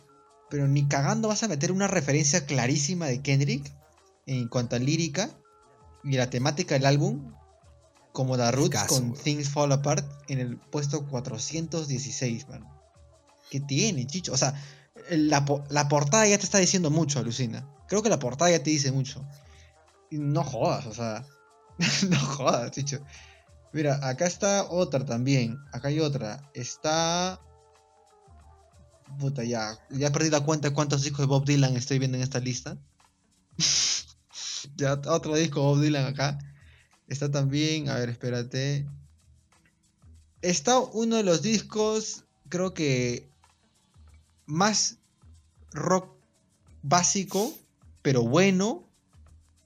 [0.51, 3.73] Pero ni cagando vas a meter una referencia clarísima de Kendrick
[4.27, 5.31] en cuanto a lírica
[6.05, 7.35] y la temática del álbum.
[8.13, 12.65] Como The Roots con Things Fall Apart en el puesto 416, man.
[13.51, 14.33] ¿Qué tiene, chicho?
[14.33, 14.55] O sea,
[15.11, 17.67] la, la, portada ya te está diciendo mucho, alucina.
[17.89, 19.24] Creo que la portada ya te dice mucho.
[20.11, 21.24] No jodas, o sea.
[22.09, 23.01] no jodas, chicho.
[23.72, 25.59] Mira, acá está otra también.
[25.72, 26.51] Acá hay otra.
[26.55, 27.41] Está.
[29.18, 29.78] Puta, ya.
[29.91, 32.78] Ya perdí la cuenta de cuántos discos de Bob Dylan estoy viendo en esta lista.
[34.76, 36.39] ya, otro disco de Bob Dylan acá.
[37.09, 37.89] Está también.
[37.89, 38.87] A ver, espérate.
[40.41, 43.28] Está uno de los discos, creo que.
[44.47, 44.99] Más
[45.72, 46.14] rock
[46.82, 47.51] básico,
[48.05, 48.87] pero bueno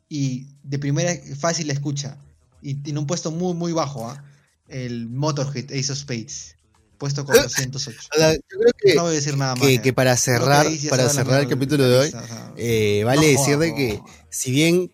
[0.09, 2.17] y de primera fácil escucha.
[2.63, 4.25] Y tiene un puesto muy, muy bajo, ¿ah?
[4.69, 6.55] El Motorhead Ace of Spades.
[6.99, 7.91] Puesto 408.
[7.91, 9.67] yo creo que, no voy a decir nada más.
[9.81, 12.13] Que, para cerrar, para cerrar el capítulo de hoy,
[12.57, 14.01] eh, vale decir de que
[14.31, 14.93] si bien,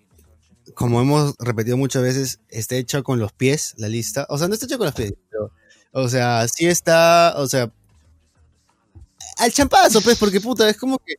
[0.75, 4.27] como hemos repetido muchas veces, está hecho con los pies la lista.
[4.31, 5.51] O sea, no está hecho con los pies, pero,
[5.93, 7.71] o sea, sí está, o sea,
[9.37, 11.17] al champazo, pues, porque puta, es como que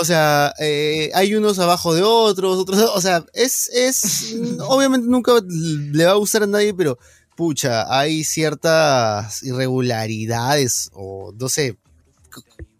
[0.00, 4.36] o sea, eh, hay unos abajo de otros, otros, o sea, es, es,
[4.68, 6.98] obviamente nunca le va a gustar a nadie, pero
[7.36, 11.76] pucha, hay ciertas irregularidades o no sé,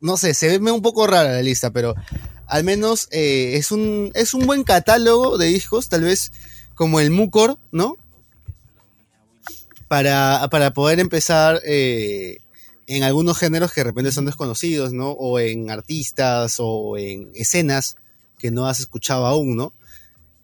[0.01, 1.95] no sé, se ve un poco rara la lista, pero
[2.47, 6.31] al menos eh, es, un, es un buen catálogo de discos, tal vez
[6.75, 7.97] como el Mucor, ¿no?
[9.89, 12.41] Para, para poder empezar eh,
[12.89, 15.11] en algunos géneros que de repente son desconocidos, ¿no?
[15.11, 17.97] O en artistas o en escenas
[18.39, 19.75] que no has escuchado aún, ¿no?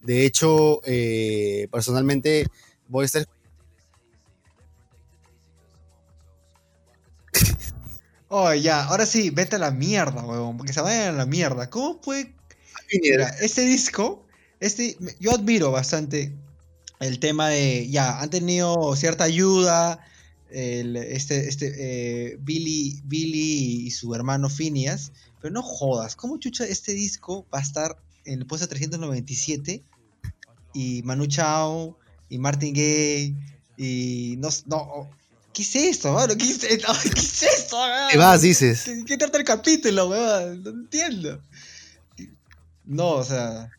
[0.02, 2.46] De hecho, eh, personalmente
[2.88, 3.26] voy a estar...
[8.36, 11.70] Oh, ya, ahora sí, vete a la mierda, huevón, porque se vayan a la mierda.
[11.70, 12.34] ¿Cómo puede...?
[12.92, 14.26] Mira, este disco,
[14.58, 16.32] este, yo admiro bastante
[16.98, 20.04] el tema de, ya, han tenido cierta ayuda,
[20.54, 26.94] este, este eh, Billy, Billy y su hermano Phineas, pero no jodas, ¿cómo chucha este
[26.94, 29.82] disco va a estar en el puesto 397
[30.72, 31.98] y Manu Chao
[32.28, 33.36] y Martin Gay
[33.76, 35.10] y no, no
[35.54, 36.34] ¿Qué es esto, mano?
[36.36, 36.92] ¿Qué es esto?
[37.14, 37.76] ¿Qué es esto,
[38.10, 38.90] ¿Qué vas, dices?
[39.06, 40.64] ¿Qué, trata el capítulo, weón?
[40.64, 41.40] No entiendo.
[42.84, 43.70] No, o sea.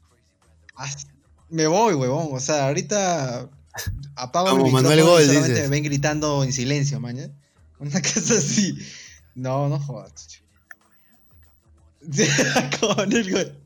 [1.50, 2.30] Me voy, weón.
[2.32, 3.50] O sea, ahorita
[4.16, 5.50] apago Como el Manuel Gol, dices.
[5.50, 7.30] me ven gritando en silencio, maña.
[7.80, 8.78] Una cosa así.
[9.36, 10.42] No, no jodas.
[12.80, 13.58] Con el gol.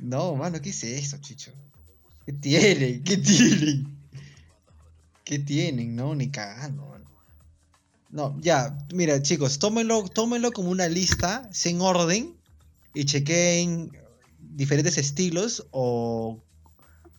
[0.00, 1.52] No, mano, ¿qué es eso, chicho?
[2.24, 3.02] ¿Qué tienen?
[3.04, 3.98] ¿Qué tienen?
[5.24, 5.94] ¿Qué tienen?
[5.94, 7.04] No, ni cagando, mano.
[8.10, 12.34] No, ya, mira, chicos, tómenlo, tómenlo como una lista sin orden
[12.94, 13.92] y chequen
[14.38, 16.42] diferentes estilos o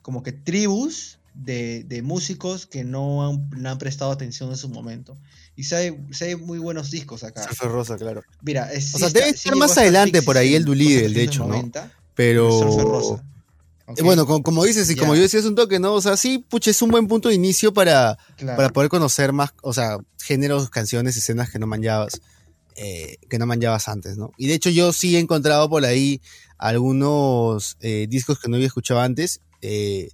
[0.02, 4.70] como que tribus de, de músicos que no han, no han prestado atención en su
[4.70, 5.18] momento.
[5.56, 7.44] Y si hay, sí hay muy buenos discos acá.
[7.44, 8.22] Surfer Rosa, claro.
[8.42, 11.54] Mira, es, O sea, debe estar más adelante por ahí el Doolittle, de hecho, ¿no?
[11.62, 13.20] 390, Pero.
[13.98, 15.94] Eh, Bueno, como, como dices, y como yo decía hace un toque, ¿no?
[15.94, 18.56] O sea, sí, pucha, es un buen punto de inicio para, Claro.
[18.58, 22.22] para poder conocer más, o sea, géneros, canciones, escenas que no manjabas,
[22.76, 24.32] eh, que no manjabas antes, ¿no?
[24.38, 26.22] Y de hecho yo sí he encontrado por ahí
[26.60, 30.10] algunos eh, discos que no había escuchado antes eh,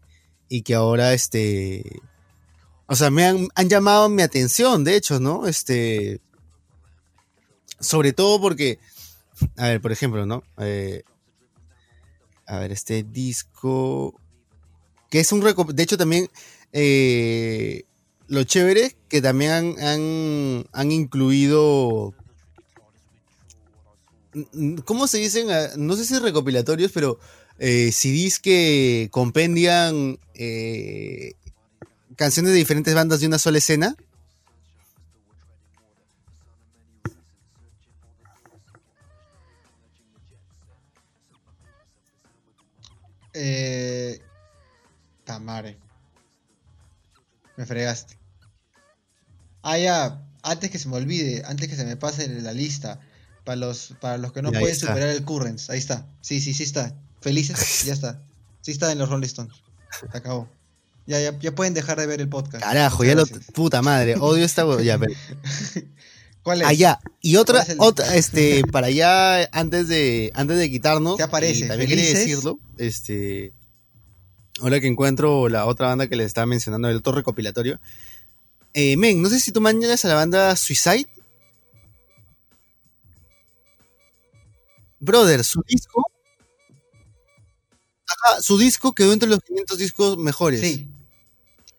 [0.49, 2.01] y que ahora, este,
[2.87, 5.47] o sea, me han, llamado mi atención, de hecho, ¿no?
[5.47, 6.21] Este,
[7.79, 8.79] sobre todo porque,
[9.57, 10.43] a ver, por ejemplo, ¿no?
[10.57, 11.03] Eh,
[12.45, 14.19] a ver, este disco.
[15.09, 16.29] Que es un De hecho, también.
[16.73, 17.83] eh,
[18.27, 22.13] lo chévere que también han, han, han incluido.
[24.83, 25.49] ¿Cómo se dicen?
[25.49, 27.19] Ah, No sé si recopilatorios, pero
[27.59, 31.33] eh, CDs que compendian eh,
[32.15, 33.95] canciones de diferentes bandas de una sola escena.
[43.33, 44.21] Eh,
[45.25, 45.77] Tamare.
[47.57, 48.17] Me fregaste.
[49.61, 50.21] Ah, ya.
[50.43, 52.99] Antes que se me olvide, antes que se me pase la lista.
[53.43, 54.87] Para los, para los que no pueden está.
[54.87, 55.69] superar el Currents.
[55.69, 56.07] Ahí está.
[56.21, 56.95] Sí, sí, sí está.
[57.25, 58.21] Felices, ya está.
[58.61, 59.55] Sí está en los Rolling Stones.
[60.11, 60.47] Se acabó.
[61.07, 62.63] Ya, ya, ya pueden dejar de ver el podcast.
[62.63, 63.25] Carajo, ya lo.
[63.53, 64.63] Puta madre, odio esta.
[64.83, 65.13] Ya, pero-
[66.43, 66.67] ¿Cuál es?
[66.67, 66.99] Allá.
[67.21, 71.17] Y otra, ¿Cuál es el- otra, este, para allá, antes de, antes de quitarnos.
[71.17, 71.65] ¿Qué aparece?
[71.65, 73.53] y también quería decirlo, este.
[74.61, 77.79] Ahora que encuentro la otra banda que les estaba mencionando, el otro recopilatorio.
[78.73, 81.07] Eh, men, no sé si tú mañas a la banda Suicide.
[84.99, 86.03] Brother, su disco.
[88.25, 90.61] Ajá, su disco quedó entre los 500 discos mejores.
[90.61, 90.87] Sí.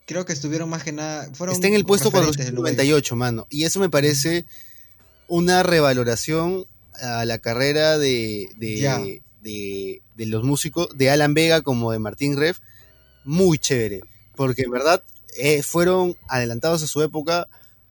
[0.07, 1.29] Creo que estuvieron más que nada.
[1.35, 2.75] Fueron Está en el puesto referentes del Uruguay.
[2.75, 3.47] 498, mano.
[3.51, 4.47] Y eso me parece
[5.27, 6.67] una revaloración
[7.03, 12.37] a la carrera de, de, de- de los músicos, de Alan Vega como de Martín
[12.37, 12.59] Reff,
[13.25, 14.01] muy chévere.
[14.35, 15.03] Porque en verdad
[15.39, 17.47] eh, fueron adelantados a su época,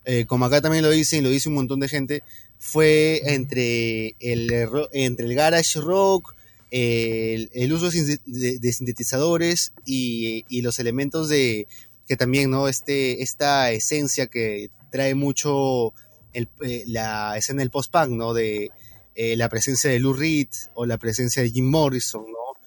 [0.06, 2.23] eh, como acá también lo dicen, lo dice un montón de gente,
[2.57, 4.52] fue entre el,
[4.94, 6.34] entre el garage rock,
[6.72, 11.68] el, el uso de, sin- de- de sintetizadores y, y los elementos de
[12.08, 12.68] que también, ¿no?
[12.68, 15.94] Este, esta esencia que trae mucho
[16.34, 18.34] el- eh, la escena del post-punk, ¿no?
[18.34, 18.70] De
[19.16, 22.60] eh, la presencia de Lou Reed o la presencia de Jim Morrison, ¿no?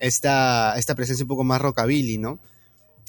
[0.00, 2.40] Esta, esta presencia un poco más rockabilly, ¿no?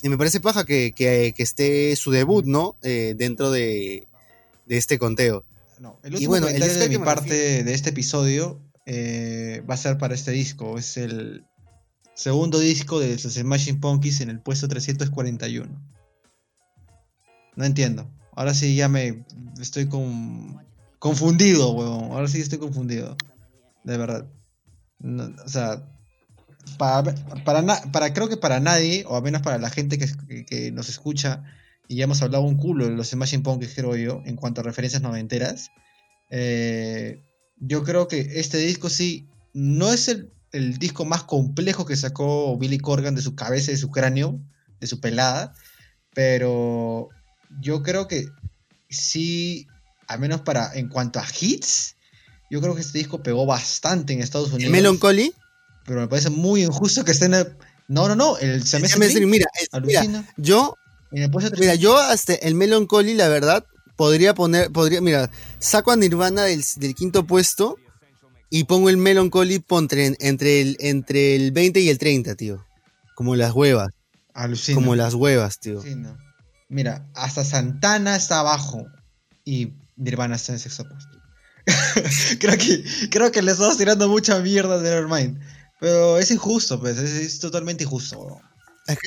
[0.03, 2.75] Y me parece paja que, que- que esté su debut, ¿no?
[2.83, 4.07] Eh, dentro de,
[4.67, 5.43] de este conteo.
[5.79, 9.97] No, el Y bueno, el de mi parte de este episodio eh, va a ser
[9.97, 10.77] para este disco.
[10.77, 11.45] Es el
[12.15, 15.69] segundo disco de los Smashing Pumpkins en el puesto 341.
[17.55, 18.09] No entiendo.
[18.35, 19.23] Ahora sí ya me
[19.61, 20.59] estoy con,
[20.99, 22.11] confundido, huevón.
[22.11, 23.15] Ahora sí estoy confundido.
[23.83, 24.27] De verdad.
[25.45, 25.85] O sea,
[26.77, 31.43] para, para, creo que para nadie, o al menos para la gente que nos escucha,
[31.87, 34.63] y ya hemos hablado un culo de los Smashing Pumpkins, creo yo, en cuanto a
[34.63, 35.69] referencias noventeras.
[36.29, 37.21] eh,
[37.57, 42.57] yo creo que este disco sí no es el, el disco más complejo que sacó
[42.57, 44.39] Billy Corgan de su cabeza, de su cráneo,
[44.79, 45.53] de su pelada,
[46.13, 47.09] pero
[47.61, 48.27] yo creo que
[48.89, 49.67] sí,
[50.07, 51.95] al menos para en cuanto a hits,
[52.49, 54.71] yo creo que este disco pegó bastante en Estados El Unidos.
[54.71, 55.33] Melancholy,
[55.85, 57.57] Pero me parece muy injusto que esté en el...
[57.87, 60.29] No, no, no, el semestre mes- mira, es- mira, alucina.
[60.37, 60.77] yo
[61.11, 63.65] en el Mira, yo hasta el Melancholy, la verdad,
[63.95, 65.29] podría poner, podría, mira,
[65.59, 67.77] saco a Nirvana del, del quinto puesto
[68.49, 72.63] y pongo el Melancholy entre, entre, el, entre el 20 y el 30, tío.
[73.15, 73.89] Como las huevas.
[74.33, 74.75] Alucina.
[74.75, 75.79] Como las huevas, tío.
[75.79, 76.17] Alucina.
[76.69, 78.85] Mira, hasta Santana está abajo
[79.43, 81.17] y Nirvana está en sexto puesto.
[82.39, 85.39] creo, que, creo que le estamos tirando mucha mierda de Nevermind.
[85.79, 88.19] Pero es injusto, pues, es, es totalmente injusto.
[88.19, 88.52] weón.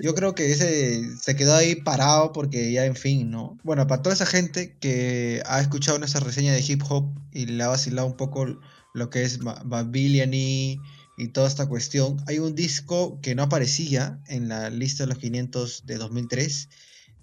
[0.03, 3.59] Yo creo que ese se quedó ahí parado porque ya, en fin, ¿no?
[3.63, 7.63] Bueno, para toda esa gente que ha escuchado nuestra reseña de hip hop y le
[7.63, 8.47] ha vacilado un poco
[8.95, 10.79] lo que es Ba- Babylon y,
[11.19, 15.19] y toda esta cuestión, hay un disco que no aparecía en la lista de los
[15.19, 16.69] 500 de 2003,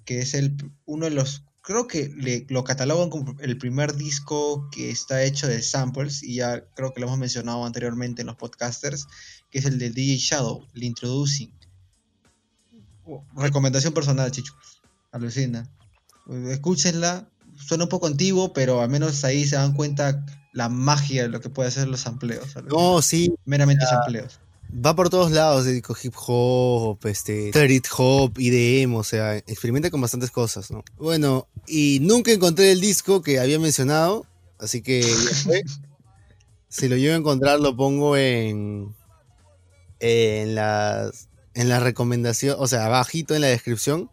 [0.05, 0.55] que es el,
[0.85, 5.47] uno de los, creo que le, lo catalogan como el primer disco que está hecho
[5.47, 9.07] de samples, y ya creo que lo hemos mencionado anteriormente en los podcasters,
[9.49, 11.51] que es el de DJ Shadow, el Introducing.
[13.35, 14.81] Recomendación personal, chicos.
[15.11, 15.69] Alucina.
[16.49, 17.27] Escúchenla.
[17.55, 21.41] Suena un poco antiguo, pero al menos ahí se dan cuenta la magia de lo
[21.41, 22.55] que puede hacer los sampleos.
[22.67, 24.39] No, sí, Meramente sampleos.
[24.73, 30.01] va por todos lados, dedico hip hop, este, street hop, IDM, o sea, experimenta con
[30.01, 30.83] bastantes cosas, ¿no?
[30.97, 34.25] Bueno, y nunca encontré el disco que había mencionado,
[34.59, 35.01] así que
[36.69, 38.95] si lo llego a encontrar lo pongo en
[39.99, 44.09] en las en la recomendación, o sea, abajito en la descripción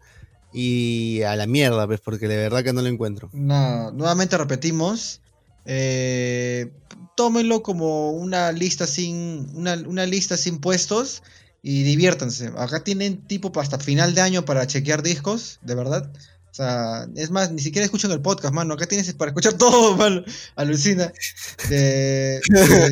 [0.53, 3.29] y a la mierda, pues, porque de verdad que no lo encuentro.
[3.33, 5.21] Nada, nuevamente repetimos.
[5.65, 6.71] eh,
[7.15, 9.49] tómenlo como una lista sin.
[9.53, 11.23] Una, una lista sin puestos.
[11.63, 12.51] Y diviértanse.
[12.57, 16.11] Acá tienen tipo hasta final de año para chequear discos, de verdad.
[16.49, 18.73] O sea, es más, ni siquiera escuchan el podcast, mano.
[18.73, 20.23] Acá tienes para escuchar todo, mano.
[20.55, 21.13] Alucina.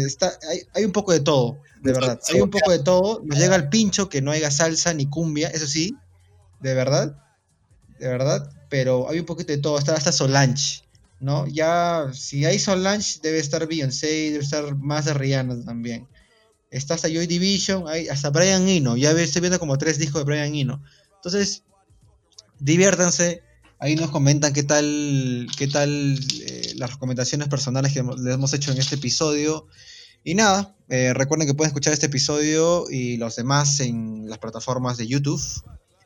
[0.06, 2.20] Está- hay, hay un poco de todo, de verdad.
[2.30, 3.22] Hay un poco de todo.
[3.24, 5.96] Nos llega el pincho que no haya salsa ni cumbia, eso sí,
[6.60, 7.18] de verdad.
[8.00, 8.52] De verdad.
[8.70, 9.80] Pero hay un poquito de todo.
[9.80, 10.84] Está hasta Solange,
[11.20, 11.48] ¿no?
[11.48, 16.08] Ya, si hay Solange, debe estar Beyoncé, debe estar más de Rihanna también.
[16.72, 18.96] Está hasta Joy Division, hay hasta Brian Eno.
[18.96, 20.84] Ya estoy viendo como tres discos de Brian Eno.
[21.16, 21.64] Entonces,
[22.60, 23.44] diviértanse.
[23.82, 28.74] Ahí nos comentan qué tal, qué tal eh, las recomendaciones personales que les hemos hecho
[28.74, 29.68] en este episodio.
[30.24, 34.98] Y nada, eh, recuerden que pueden escuchar este episodio y los demás en las plataformas
[34.98, 35.42] de YouTube.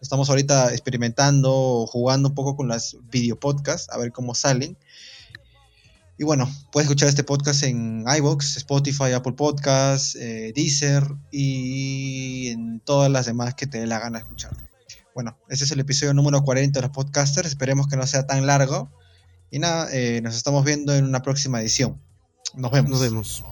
[0.02, 4.78] Estamos ahorita experimentando, jugando un poco con las video podcasts, a ver cómo salen.
[6.18, 12.80] Y bueno, puedes escuchar este podcast en iVoox, Spotify, Apple Podcasts, eh, Deezer y en
[12.82, 14.56] todas las demás que te dé la gana escuchar.
[15.16, 17.48] Bueno, este es el episodio número 40 de los podcasters.
[17.48, 18.92] Esperemos que no sea tan largo.
[19.50, 22.02] Y nada, eh, nos estamos viendo en una próxima edición.
[22.56, 22.92] Nos vemos.
[22.92, 23.44] Nos vemos.